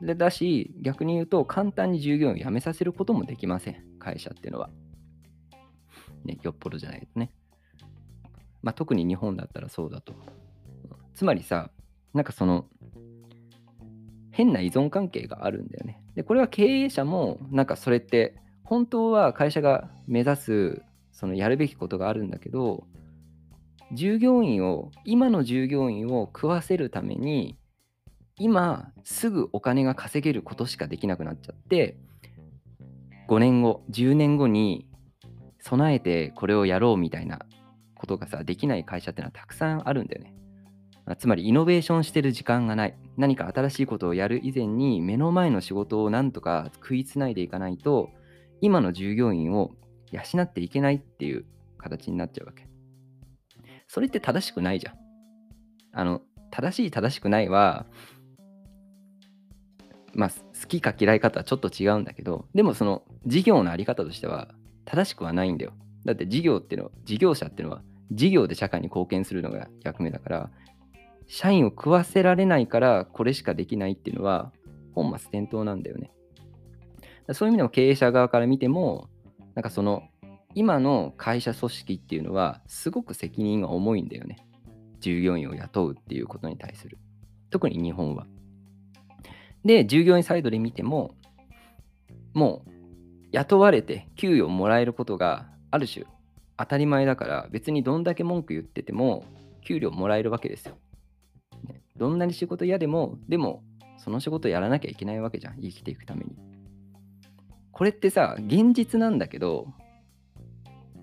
[0.00, 3.82] でだし、逆に言うと、簡単に従業員を辞めさせることもできません。
[3.98, 4.70] 会社っていうのは。
[6.24, 7.30] ね、よっぽどじゃないとね。
[8.62, 10.14] まあ、特に日本だったらそうだと。
[11.14, 11.70] つまりさ、
[12.12, 12.66] なんかその、
[14.30, 16.02] 変な依存関係があるんだよね。
[16.14, 22.84] で、これは経営者も、なんかそれって、本当は会社が目指す、そのやるべきことがあるんだけど、
[23.92, 27.56] 従業員を、今の従業員を食わせるために、
[28.36, 31.96] 今すぐお金が稼げることしかできなくなっちゃって、
[33.28, 34.88] 5年後、10年後に
[35.60, 37.40] 備えてこれをやろうみたいな
[37.94, 40.34] ことがさ、できない会社ってのはたくさんあるんだよね。
[41.18, 42.94] つまりイノベーションしてる時間がない。
[43.16, 48.10] 何か新しいことをやる以前に目の前の仕事をなんとか食いつないでいかないと、
[48.60, 49.72] 今の従業員を
[50.12, 51.44] 養っていけないっていう
[51.78, 52.68] 形になっちゃうわけ。
[53.88, 54.94] それって正しくないじゃん。
[55.92, 57.86] あの、正しい正しくないは、
[60.14, 65.72] まあ、好きか嫌い方はちょっと違うんだけど、でもその事業のあり方としては正しくはないんだよ。
[66.04, 70.50] だって事業っていうのは、事業者っていうのは事業で社会に貢献するのが役目だから、
[71.26, 74.52] 社員を食わせられないからこれしかできないっていうのは
[74.94, 76.12] 本末転倒なんだよね。
[77.32, 79.08] そういう意味でも経営者側から見ても、
[79.54, 80.02] なんかその
[80.54, 84.36] 今の会社組織っていうのはすごく責任が重いんだよね。
[85.00, 86.98] 従業員を雇うっていうことに対する。
[87.50, 88.26] 特に日本は。
[89.64, 91.14] で、従業員サイドで見ても、
[92.34, 92.70] もう
[93.32, 96.04] 雇われて給与をもらえることがある種
[96.56, 99.24] 当たり前だから別にどんだけ文句言ってても
[99.64, 100.76] 給料もらえるわけですよ。
[101.96, 103.62] どんなに仕事嫌でも、でも、
[103.98, 105.60] その仕事やらなきゃいけないわけじゃん。
[105.60, 106.36] 生きていくために。
[107.74, 109.66] これってさ、現実なんだけど、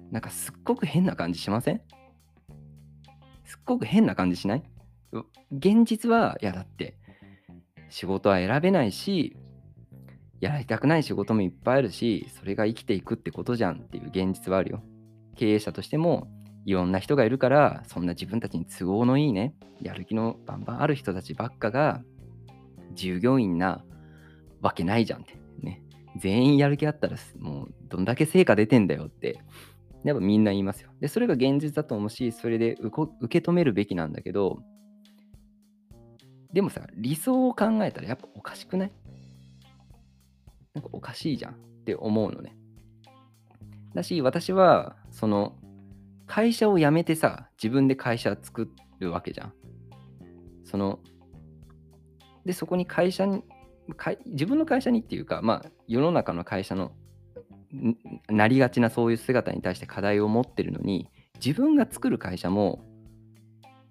[0.10, 1.82] なんかすっごく変な感じしません？
[3.44, 4.64] すっごく変な感じしない？
[5.52, 6.98] 現実は、いやだって、
[7.90, 9.36] 仕事は選べないし、
[10.40, 14.82] やりたくない仕事もいっぱいあるし、それが生きていくってことじゃんっていう現実はあるよ。
[15.36, 16.32] 経営者としても、
[16.66, 22.02] いろんな人がいるから、そんな自分たちに都合のいいね、やる気のバンバンある人たちばっかが、
[22.94, 23.84] 従業員な
[24.62, 25.41] わけないじゃんって。
[26.18, 29.40] 全員やる気あったら、もうどんだけ成果出てんだよって、
[30.04, 30.92] やっぱみんな言いますよ。
[31.00, 34.60] で、それが現実だと思うし、それで受け止めるべきなんだけど、
[36.54, 38.92] でもさ、理想を考えたらやっぱおかしくない？
[40.74, 42.58] なんかおかしいじゃんって思うのね。
[43.94, 45.56] だし、私は、その、
[46.28, 48.70] 会社を辞めてさ、自分で会社作
[49.00, 49.54] るわけじゃん。
[50.64, 51.00] その、
[52.46, 53.44] で、そこに会社に、
[54.26, 56.92] 自分の会社にっていうか、まあ、世の中の会社の
[58.30, 61.10] なりがちなそういう姿に対して課題を持ってるのに、
[61.44, 62.84] 自分が作る会社も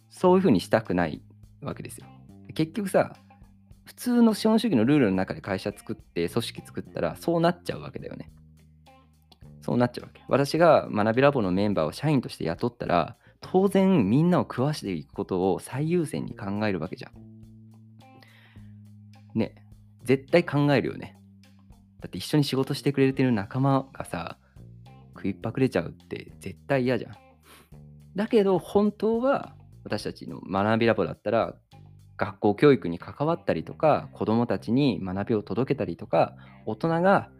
[0.09, 1.23] そういうふうにしたくない
[1.63, 2.07] わけですよ。
[2.55, 3.17] 結局さ、
[3.85, 8.31] 普通の資本主義のルールの中で会社作って組織作ったらそうなっちゃうわけだよね。
[9.63, 10.23] そうなっちゃうわけ。
[10.29, 17.13] 私が学びラボのメンバーを社員として雇ったら、当然みんなを食わしていくことを最優先に考えるわけじゃん。
[19.39, 19.55] ね、
[20.05, 21.17] 絶対考えるよね。
[22.01, 24.39] だって一緒に仕事してくれてる仲間がさ、
[25.15, 27.15] 食いっぱくれちゃうって絶対嫌じゃん。
[28.17, 31.55] だけど本当は私たちの学びラボだったら
[32.17, 36.35] 学校教育に関わったりとか子どもたちに学びを届けたりとか
[36.67, 37.31] 大人が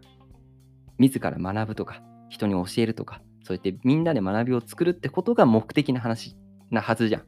[0.99, 6.37] 自ら学ぶとか人に教えるとか、そうやってみんなで学びを作るってことが目的な話
[6.71, 7.23] なはずじゃん。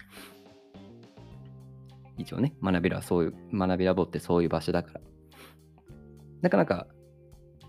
[2.19, 5.01] 一応ね、学びはそういう、学びラボってそういう場所だから。
[6.43, 6.87] なかなか、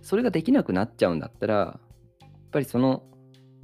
[0.02, 1.80] それができなくなっちゃうんだったら、や
[2.26, 3.04] っぱりその、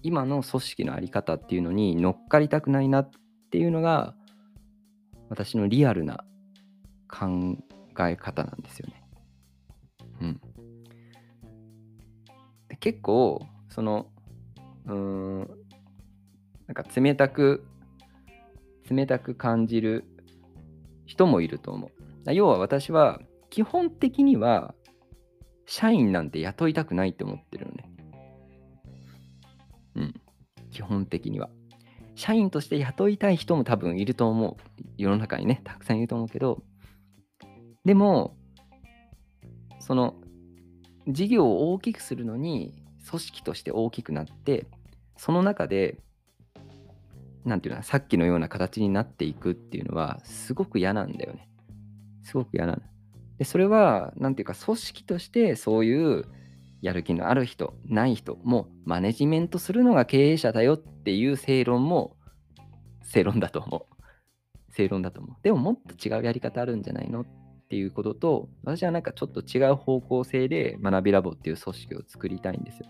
[0.02, 3.10] 今の組織のあり方っていうのに乗っかりたくないなっ
[3.52, 4.16] ていうのが、
[5.30, 6.24] 私のリアルな
[7.10, 7.58] 考
[8.00, 9.04] え方なんですよね。
[10.22, 10.42] うん。
[12.70, 14.08] で結構、その、
[14.86, 15.40] うーん、
[16.68, 17.66] なんか冷たく、
[18.90, 20.06] 冷たく感じる
[21.06, 22.34] 人もいると思う。
[22.34, 23.20] 要は私は、
[23.50, 24.76] 基本的には、
[25.70, 27.92] 社員なんて雇いたくないって思ってるのね。
[29.96, 30.14] うん。
[30.72, 31.50] 基本的には。
[32.16, 34.56] 社員として雇いたい人も多分いると思う。
[34.98, 36.64] 世の中にね、たくさんいると思うけど、
[37.86, 38.36] でも、
[39.80, 40.16] その
[41.08, 42.74] 事業を大きくするのに
[43.08, 44.68] 組織として大きくなって
[45.18, 45.98] その中で
[47.46, 51.50] なんていうのさっきのような形になっていくっていうのはすごく嫌なんだよね。
[52.24, 52.82] すごく嫌なの。
[53.40, 56.26] でそれは何ていうか組織としてそういう
[56.82, 62.16] やる気のある人ない人もマネジメントするのが経営者だよっていう正論も
[63.02, 64.74] 正論だと思う。
[64.74, 65.36] 正論だと思う。
[65.42, 67.22] でももっと違うやり方あるんじゃないの？
[67.22, 67.26] っ
[67.70, 72.86] ていうことと私はなんかちょっと違う方向性で学びラボっていう組織を作りたいんですよ。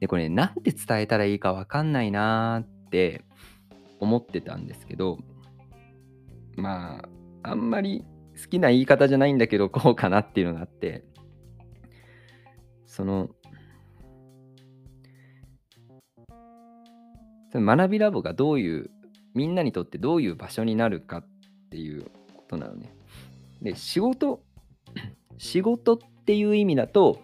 [0.00, 3.24] でこれ、ね、なんて伝えたらいいかわかんないなーって
[4.00, 5.18] 思ってたんですけど
[6.56, 7.04] ま
[7.42, 8.04] ああんまり
[8.40, 11.04] 好きな言い方じゃないんだけどこうかなっていうのがあって
[12.86, 13.30] その
[17.54, 18.90] 学びラボがどういう
[19.34, 21.26] みんなにとってどういう場所になるかっ
[21.70, 22.04] ていう
[22.34, 22.94] ことなのね。
[23.60, 24.42] で仕事
[25.38, 27.20] 仕事っていう意味だと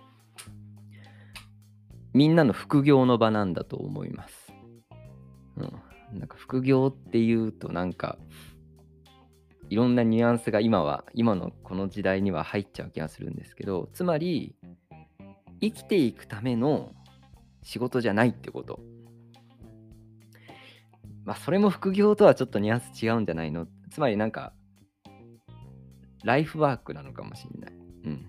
[2.14, 4.52] みんなの副業の場なんだと思います。
[5.56, 8.18] うん、なんか副業っていうとなんか
[9.70, 14.54] いろんなニュアンスが今は今のこの時代には入っちゃう気がするんですけどつまり
[15.60, 16.92] 生きていくための
[17.62, 18.80] 仕事じゃないってこと。
[21.24, 23.66] まあ、それも副業とはちょっとニュアンス違うんじゃないの？
[23.90, 24.54] つまりなんか、
[26.24, 27.72] ライフワークなのかもしれない。
[28.04, 28.26] うん。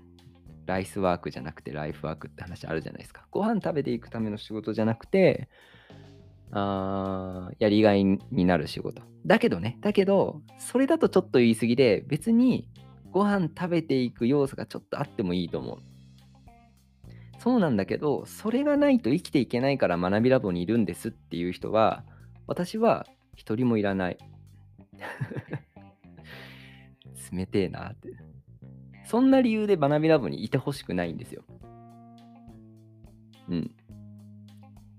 [0.66, 3.26] ライスワークじゃなくてライフワークって話あるじゃないですか。
[3.32, 5.48] ご飯食べていくための仕事じゃなくて、
[6.52, 9.02] あやりがいになる仕事。
[9.26, 12.68] だけどね、だけど、それだとちょっと言い過ぎで、別に
[13.12, 15.78] ご飯食べていく要素がちょっとあってもいいと思う。
[17.40, 22.04] そうなんだけど、それがないと生きていけないから学びラボにいるんですっていう人は、
[22.48, 24.18] 私は一人もいらない。
[27.32, 28.10] 冷てえなって。
[29.06, 31.44] そんな理由で学びラボにいてほしくないんですよ。
[33.50, 33.72] うん。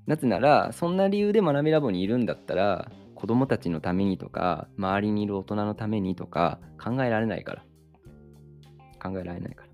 [0.07, 7.64] なぜなら、そんな理由で学びラボにいるんだったら、子供たちのためにとか、周りにいる大人のためにとか考えられないから。
[9.03, 9.70] 考えられないから。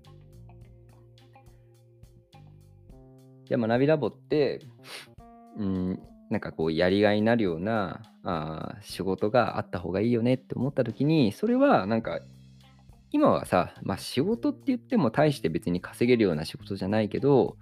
[3.45, 4.61] じゃあ学びラボって、
[5.57, 5.99] うん、
[6.29, 12.19] なんかこうやりがいになるようなあ仕事があった方がいいよねって思った時にそれはなんか
[13.11, 17.55] 今はさ、まあ、仕事って言っても大して別に稼げるような仕事じゃないけど、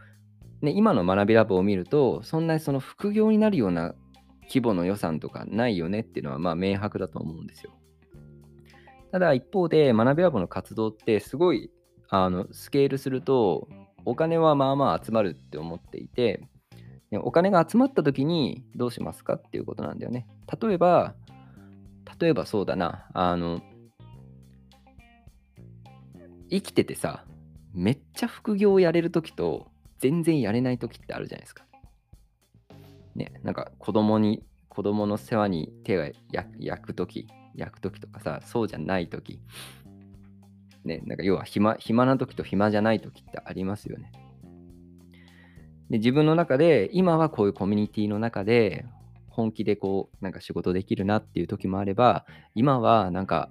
[0.62, 3.94] ね、今の学びラボを見るとそんなにその副業になるような
[4.48, 7.72] 規模の予算とかないよねっていうのはまあ明白だと思うんですよ。
[9.12, 11.72] ただ一方で学びラボの活動ってすごい
[12.10, 13.68] あのスケールすると
[14.06, 16.48] お金はまあまあ集まるって思っていて、
[17.12, 20.28] お金が集まった時にどうしますかっていうことなんだよね。
[20.62, 21.16] 例えば、
[22.20, 23.62] 例えばそうだな、あの、
[26.50, 27.26] 生きててさ、
[27.74, 29.72] めっちゃ副業をやれる時と
[30.06, 31.66] 全然やれない時ってあるじゃないですか。
[33.16, 36.10] ね、なんか子供に、子供の世話に手が
[36.60, 39.40] 焼く時、焼く時とかさ、そうじゃない時、
[40.84, 44.12] ね、なんか要は暇暇な時と暇じゃない時ってありますよね。
[45.90, 48.86] で自分の中で今はこういうコミュニティの中で
[49.30, 53.50] 本気でこうなんか仕事できるなっていう時もあれば今はなんか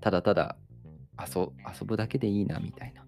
[0.00, 0.56] ただただ
[1.18, 3.04] 遊遊ぶだけでいいなみたいな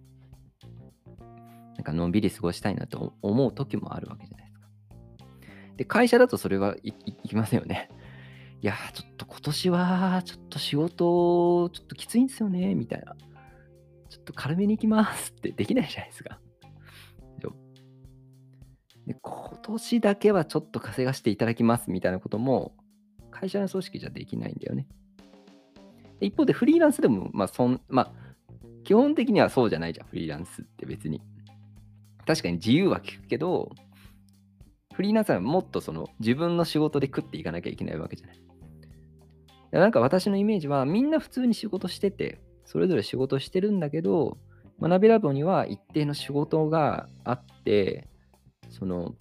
[1.76, 4.68] なんかのんびり過ごしたいなと思う時もあるわけじゃないですか。
[5.76, 7.88] で会社だとそれはいいきませんよね。
[8.60, 13.16] いやちょっと今年はちょっと仕事ちょっときついんですよねみたいな。
[14.08, 16.38] ちょっと軽めに行きますって できないじゃないですか。
[19.06, 22.76] で今年だけはちょっと稼がせていただきますみたいなことも
[23.32, 24.86] 会社の組織じゃできないんだよね。
[26.20, 28.12] 一方でフリーランスでも、まあそん、まあ、
[28.84, 31.20] 基本的にはそうじゃないじゃん、フリーランスって別に。
[32.26, 33.70] 確かに自由は聞くけど、
[34.94, 38.40] フリーランスはもっとその自分の仕事で食っていかなきゃいけないわけじゃない。
[39.72, 44.36] なんか私のイメージはみんな普通に仕事してて、それぞれ仕事してるんだけど、
[44.80, 48.08] 学びラボには一定の仕事があって、
[48.68, 49.14] その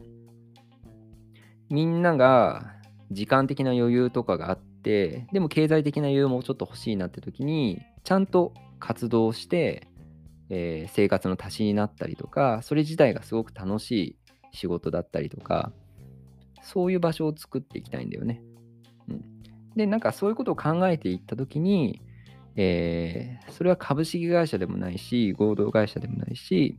[1.70, 2.74] みんなが
[3.12, 9.88] 時間的な余裕とかがあってでも経済的な余裕もちょっと欲しいなって時にちゃんと活動して、
[10.54, 14.18] えー、生活の足しになったりとかそれ自体がすごく楽しい
[14.52, 15.72] 仕事だったりとか
[16.62, 18.44] そういう場所を作っていきたいんだよね。
[19.08, 19.24] うん、
[19.76, 22.02] でなんかそういうことを考えていった時に、
[22.56, 26.78] えー、それは株式会社でもないし合同会社でもないし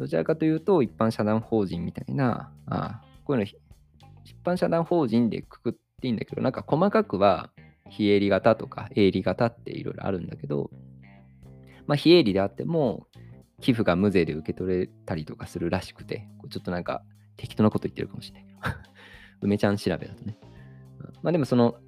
[0.00, 3.50] どちらかというと、一般社団法人みたいな、あこういうの、
[4.24, 7.50] 一般社団法人でくくっていいんだけど、なんか細かくは、
[7.90, 10.70] 非営利型とか営利型っていろいろあるんだけど、
[11.90, 13.08] まあ、非営利であっても、
[13.60, 17.02] 寄付が無税で受け取れたりとかするらしくて、ちょっとなんか
[17.36, 18.56] 適当なこと言ってるかもしれない、
[19.42, 20.38] 梅ちゃん調べだとね。
[21.20, 21.80] まあでもその、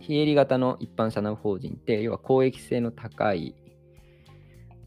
[0.00, 3.54] 非営利型の一般社団法人って、要は公益性の高い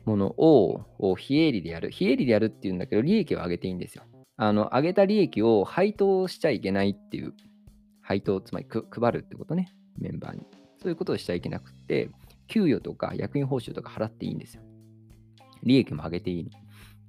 [0.03, 1.89] ものを非営利でやる。
[1.89, 4.03] 非営利でやるっていうんだけど、利益を上げていいんですよ。
[4.35, 7.33] あの、上げた利益を配当しちゃいけないっていう、
[8.01, 10.45] 配当、つまり配るってことね、メンバーに。
[10.81, 12.09] そういうことをしちゃいけなくて、
[12.47, 14.63] 給与とか役員報酬とか払っていいんですよ。
[15.63, 16.51] 利益も上げていいの。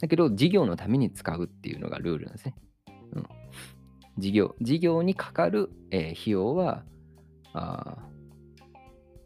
[0.00, 2.54] だけど、事業のために使うっていうのがルールなんですね。
[3.12, 3.26] うん。
[4.18, 6.84] 事業、事業にかかる、えー、費用は、
[7.52, 7.98] あ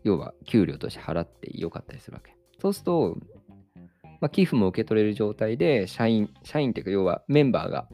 [0.04, 2.34] 要は給料として払ってよかったりするわけ。
[2.60, 3.16] そうすると、
[4.20, 7.88] まあ、寄付も受け取れる状態で、社員、社員っていうか、要はメンバーが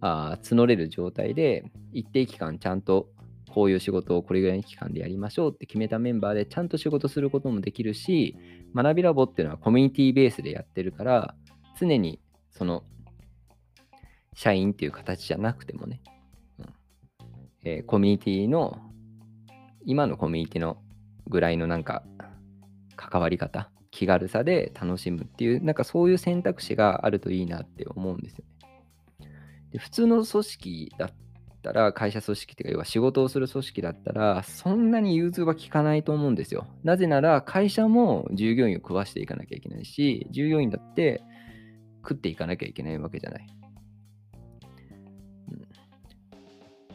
[0.00, 3.08] あ募れる状態で、一定期間ちゃんと
[3.56, 8.36] こういう仕事をこれぐらいの期間でやりましょうって決めたメンバーでちゃんと仕事することもできるし、
[8.74, 11.34] 学びラボっていうのはコミュニティベースでやってるから、
[11.80, 12.84] 常にその
[14.34, 16.02] 社員っていう形じゃなくてもね、
[16.58, 16.66] うん
[17.64, 18.78] えー、コミュニティの、
[19.86, 20.76] 今のコミュニティの
[21.26, 22.02] ぐらいのなんか
[22.94, 28.44] 関わり方気軽さで楽しむっていう、なんかそういう選択肢があるといいなって思うんですよ
[29.20, 29.30] ね。
[29.72, 31.12] で普通の組織だっ
[31.66, 36.68] たら、会社組織っていうか、要は仕事をする組織だったら、そんなに融通は効かないと思うんですよ。
[36.84, 41.22] なぜなら、会社も従業員を食わしていかなきゃいけないし、従業員だって
[42.02, 43.46] 食っていかなきゃいけないわけじゃない。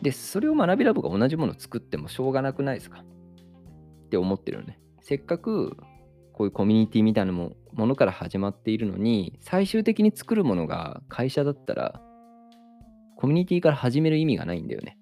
[0.02, 3.02] で、それを学びラボが同じものを作ってもしょうがなくないですか？
[3.02, 4.80] って思ってるよね。
[5.02, 5.76] せっかく
[6.34, 12.02] こういうコミュニティみたいなものから始まっているのに、最終的に作るものが会社だったら、
[13.22, 14.98] コミュニティから始める意味がないんだよね。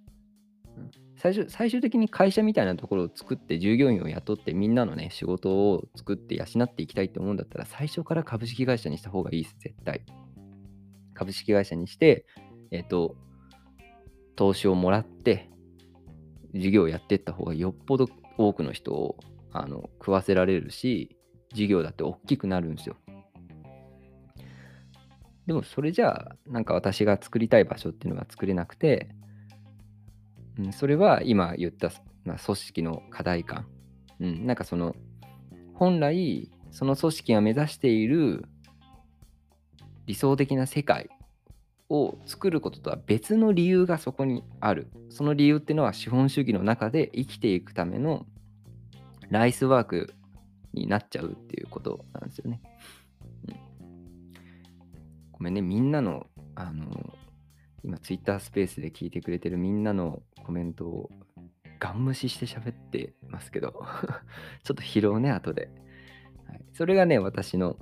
[1.15, 10.01] 最終最終的に会社みたいなところを作って従業員を雇ってみんなのね仕事を作って養っていきたいって思うんだったら最初から株式会社にした方がいいです絶対
[11.13, 12.25] 株式会社にして
[12.71, 13.15] えっ、と
[14.35, 15.49] 投資をもらって
[16.53, 18.07] 事業をやっていった方がよっぽど
[18.37, 19.17] 多くの人を
[19.51, 21.17] あの食わせられるし
[21.53, 22.97] 事業だって大きくなるんですよ。
[25.49, 29.09] でもそれじゃあなんか私が作りたい場所っていうのが作れなくて、
[30.59, 31.91] うん、それは今言った、
[32.23, 33.65] まあ、組織の課題感、
[34.19, 34.95] うん、なんかその
[35.73, 38.45] 本来その組織が目指している
[40.05, 41.09] 理想的な世界
[41.89, 44.91] を作ることとは別の理由がそこにある。
[45.09, 48.27] その理由っていうのは資本主義の中で生きていくための
[49.31, 50.13] ライスワーク
[50.75, 52.61] になっちゃうっていうことなんですよね。
[55.39, 56.85] ごめんね、みんなの、あの、
[57.83, 61.09] 今、ツイッタースペースで聞いてくれてるみんなのコメントを
[61.79, 63.71] ガン無視して喋ってますけど
[64.63, 65.69] ちょっと疲労ね、後で。
[66.45, 67.77] はい、それがね、私の、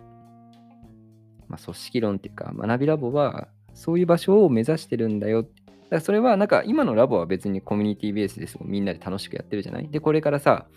[1.47, 5.41] まあ、組織論っていうか、学びラボは、そういう場所を目指してるんだよ。
[5.43, 5.51] だか
[5.89, 9.89] らそれは、なんか今のラボは別にコミュニティベースですみんなで楽しくやってるじゃない？
[9.89, 10.67] で、これからさ、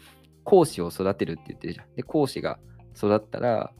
[0.44, 1.94] 講師を育てるって言ってるじゃん。
[1.94, 2.58] で、講師が
[2.96, 3.74] 育ったら、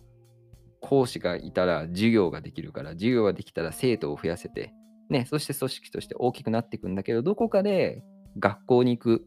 [0.80, 4.72] 講師がいたら授業ができるから、授業ができたら生徒を増やせて、
[5.08, 8.02] ね、そして組織として大きくなっていくんだけど、どこかで
[8.38, 9.26] 学校に行く、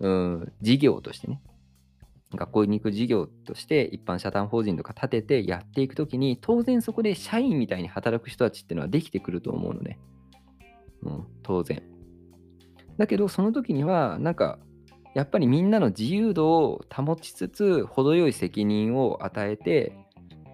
[0.00, 1.40] うん、事業としてね、
[2.34, 9.98] 学校に行く事業として一般社団法人とか立ててやっていくときに、当然そこで社員みたいに働く人たちっていうのはできてくると思うのね。
[11.02, 11.82] うん、当然。
[12.98, 14.58] だけど、その時には、なんか、
[15.14, 20.05] やっぱりみんなの自由度を保ちつつ、程よい責任を与えて、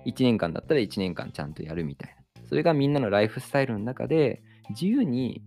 [0.06, 2.46] 1年間だったら1年間ちゃんとやるみたいな。
[2.48, 5.42] それがみんなのライフスタイルの中で、自由に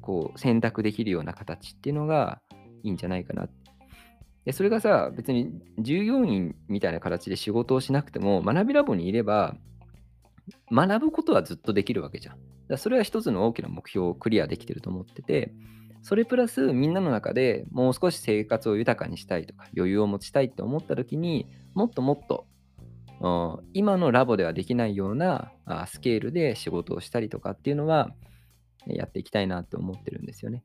[0.00, 2.40] こう選択できるような形っていうのが
[2.82, 3.48] いいんじゃないかな。
[4.44, 9.56] でそれがさ、別に従業員みたいな形で仕事をしなくても、学びラボにいれば、
[10.70, 12.36] 学ぶことはずっとできるわけじゃん。
[12.68, 15.52] だそれは一つの大きな目標をクリアできてると思ってて、
[16.02, 22.46] それプラスみんなの中でもう少し生活を豊かにしたいとか余裕を持ちたいって思った時にもっともっと
[23.72, 25.52] 今のラボではできないような
[25.86, 28.10] スケールで仕事をしたりとかっていうのは
[28.86, 30.64] やっていきたいなって思ってるんですよね。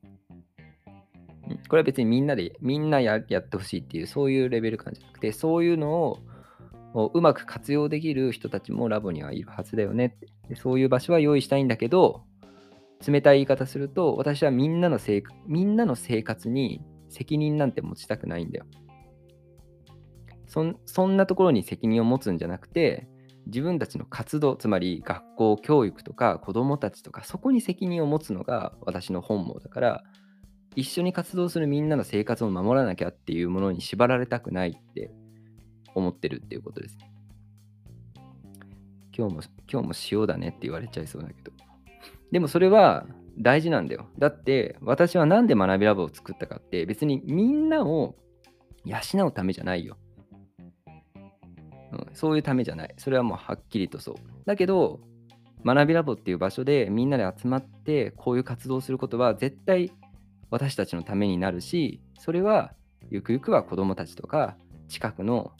[1.68, 6.18] これは別にみんなでみんなやってほしいっていうそういうレベル感じゃなくてそういうの
[6.94, 10.26] をうまく活用できる人たちもラボにはいるはずだよねって。
[10.48, 12.22] でそういう場所は用意したいんだけど
[13.06, 18.66] 冷たい言い方すると、私はみんなの生みんなの生活に責任なんて持ちたくないんだよ。
[20.48, 20.74] そ。
[20.86, 23.08] そんなところに責任を持つんじゃなくて、
[23.46, 30.04] 自分たちの活動、つまり学校教育とか子どもたちとか、そこに責任を持つのが私の本望だから、
[30.76, 35.10] 一緒に活動するみんなの生活を守らなきゃっていうものに縛られたくないって
[35.94, 37.10] 思ってるっていうことですね。
[39.16, 41.52] 今日も、今日も塩だねって言われちゃいそうだけど。
[42.30, 43.06] でもそれは
[43.38, 44.06] 大事なんだよ。
[44.18, 48.16] だって私は何で学びラボを作ったかって別にみんなを
[48.84, 49.96] 養うためじゃないよ。
[52.18, 52.92] そういうためじゃない。
[52.98, 54.14] それはもうはっきりとそう。
[54.44, 54.98] だけど
[55.64, 59.92] 学びラボっていう場所でみんなで集まってこういう活動をすることは絶対
[60.50, 62.72] 私たちのためになるしそれは
[63.08, 64.56] ゆくゆくは子どもたちとか
[64.88, 65.52] 近くの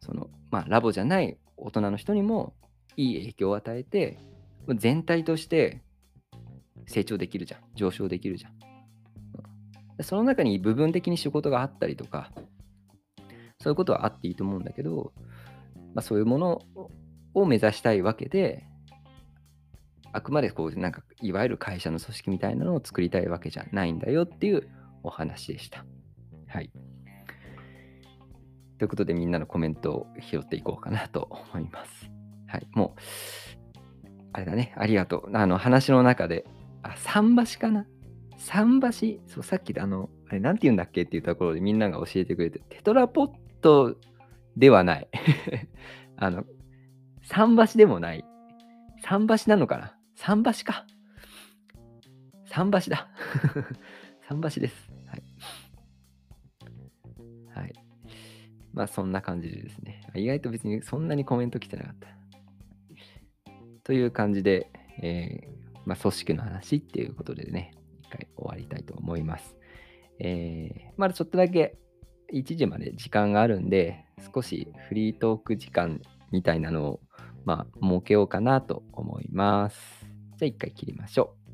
[0.00, 2.54] その、まあ、ラボじゃない大人の人にも
[2.96, 4.16] いい影響を与えて
[4.76, 5.82] 全体として
[6.86, 12.30] 成長できるじゃん上昇できるじゃ、ん、その中に部分的に仕事があったりとか
[13.66, 15.12] そういうことはあっていいと思うんだけど、
[15.96, 16.62] まあ、そういうもの
[17.32, 18.66] を目指したいわけで
[20.12, 24.68] あくまでこうなんかいわゆる会社の組織みたいなのを作りたいわけじゃないんだよっていう
[25.02, 25.84] お話でした。
[26.48, 26.70] はい。
[28.78, 32.10] ということでみんなのコメントを拾っていこうかなと思います。
[32.46, 32.68] はい。
[32.72, 33.00] もう、
[34.34, 34.74] あれだね。
[34.76, 35.30] ありがとう。
[35.34, 36.44] あの話の中で、
[36.82, 37.86] あ、桟橋かな？
[38.38, 41.04] 桟橋、そう、さっきあの、あれ、なんて言うんだっけ？
[41.04, 43.30] っていうところでみんなが教えてくれて、テトラポッ
[43.62, 43.96] ト
[44.56, 45.08] ではない。
[46.16, 46.44] あの、
[47.28, 48.24] 桟橋でもない。
[49.02, 49.98] 桟橋なのかな？
[50.16, 50.86] 桟橋か。
[52.50, 53.08] 桟橋だ。
[54.28, 54.90] 桟橋です。
[55.06, 55.22] はい。
[57.54, 57.72] はい。
[58.72, 60.00] まあそんな感じでですね。
[60.14, 62.08] 意外と別にそんなにコメント来てなかった。
[63.84, 69.56] という感じで、えー、まあ、組織の話っていうことでね、一回終わりたいと思います。
[70.18, 71.78] えー、まだちょっとだけ
[72.32, 74.04] 1時まで時間があるんで、
[74.34, 76.00] 少しフリートーク時間
[76.30, 77.00] みたいなのを、
[77.44, 79.78] まあ、設けようかなと思います。
[80.02, 80.10] じゃ
[80.42, 81.45] あ一回切りましょう。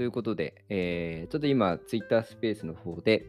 [0.00, 3.26] ということで、えー、ちょっと今、ツイッタースペースの方で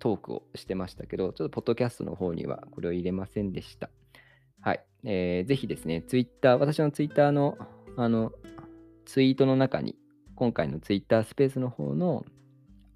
[0.00, 3.88] トークをしてましたけど、ちょっとポッドキャストの方にはこれを入れませんでした。
[4.60, 4.84] はい。
[5.04, 7.56] えー、ぜひですね、ツイッター、私のツイッターの
[7.96, 8.32] あの
[9.04, 9.94] ツイートの中に、
[10.34, 12.26] 今回のツイッタースペースの方の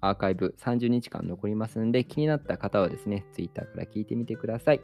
[0.01, 4.81] アーカイブ30日間残りますんで、気になった方はですね、ツイッターから聞いてみてください。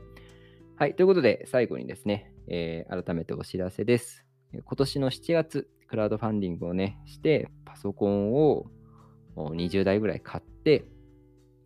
[0.77, 0.95] はい。
[0.95, 4.23] ということで、最後にですね、えー、改めてお知らせです。
[4.53, 8.65] 今年の7月、クラウドファンディングをね、して、パソコンを
[9.35, 10.85] 20台ぐらい買って、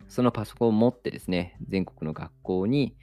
[0.07, 2.95] そのパソコンを持ってですね、全国の学校に、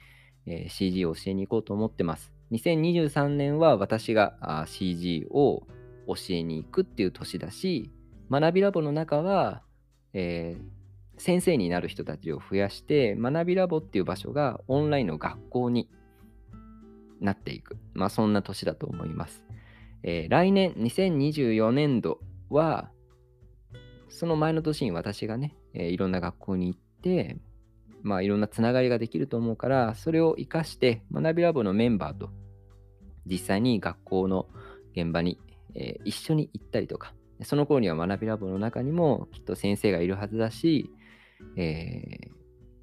[0.45, 2.31] え、CG を教えに行こうと思ってます。
[2.51, 5.63] 2023年は私が CG を
[6.07, 7.91] 教えに行くっていう年だし、
[8.31, 9.61] 学びラボの中は、
[10.13, 15.89] えー、先生になる人たちを増やして、学びラボっていう場所がオンラインの学校に
[17.19, 17.77] なっていく。
[17.93, 19.43] まあそんな年だと思います。
[20.03, 22.19] えー、来年2024年度
[22.49, 22.91] は、
[24.09, 27.37] その前の年に私がね、えー、いろんな学校に行って、
[28.01, 32.29] まあいろんなつながりができると思うから、それを活かして学びラボのメンバーと
[33.25, 34.47] 実際に学校の
[34.95, 35.39] 現場に、
[35.75, 40.89] えー、一緒に行ったりとか、その頃には学びラボの中にもきっと先生がいるはずだし、
[41.55, 42.31] えー、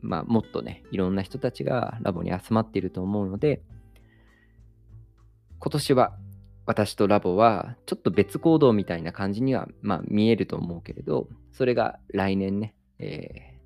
[0.01, 3.63] まあ、もっとね、いろんな人たちがラボに集まっていると思うので、
[5.59, 6.17] 今年は
[6.67, 13.61] 私とラボはちょっと別行動みたいな感じには、まあ、見えると思うけれど、それが来年ね、え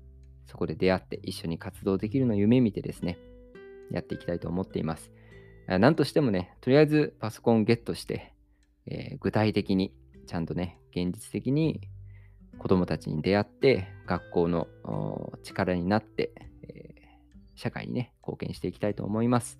[0.47, 3.17] ー、そこで出会って一緒に活動できるのを夢見てですね、
[3.91, 5.11] やっていきたいと思っています。
[5.67, 8.33] なんとしてもね、とりあえずパソコンゲットして、
[8.85, 9.93] えー、具体的に、
[10.27, 11.81] ちゃんとね、現実的に
[12.59, 14.67] 子供たちに出会って、学校の
[15.43, 16.31] 力になって、
[16.63, 19.59] えー、社会にね、貢献していきたいと思います。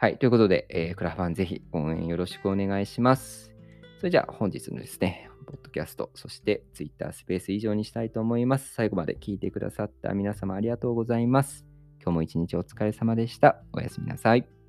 [0.00, 0.16] はい。
[0.16, 3.52] ということで、えー、クラファンぜひ応援よろしくお願いします。
[3.98, 8.72] それじゃあ本日のですね、ポッドキャスト、そして Twitter スペース以上にしたいと思います。
[8.72, 11.66] 最後まで聞いてくださった皆様ありがとうございます。
[12.02, 13.62] 今日も一日お疲れ様でした。
[13.74, 14.59] おやすみなさい。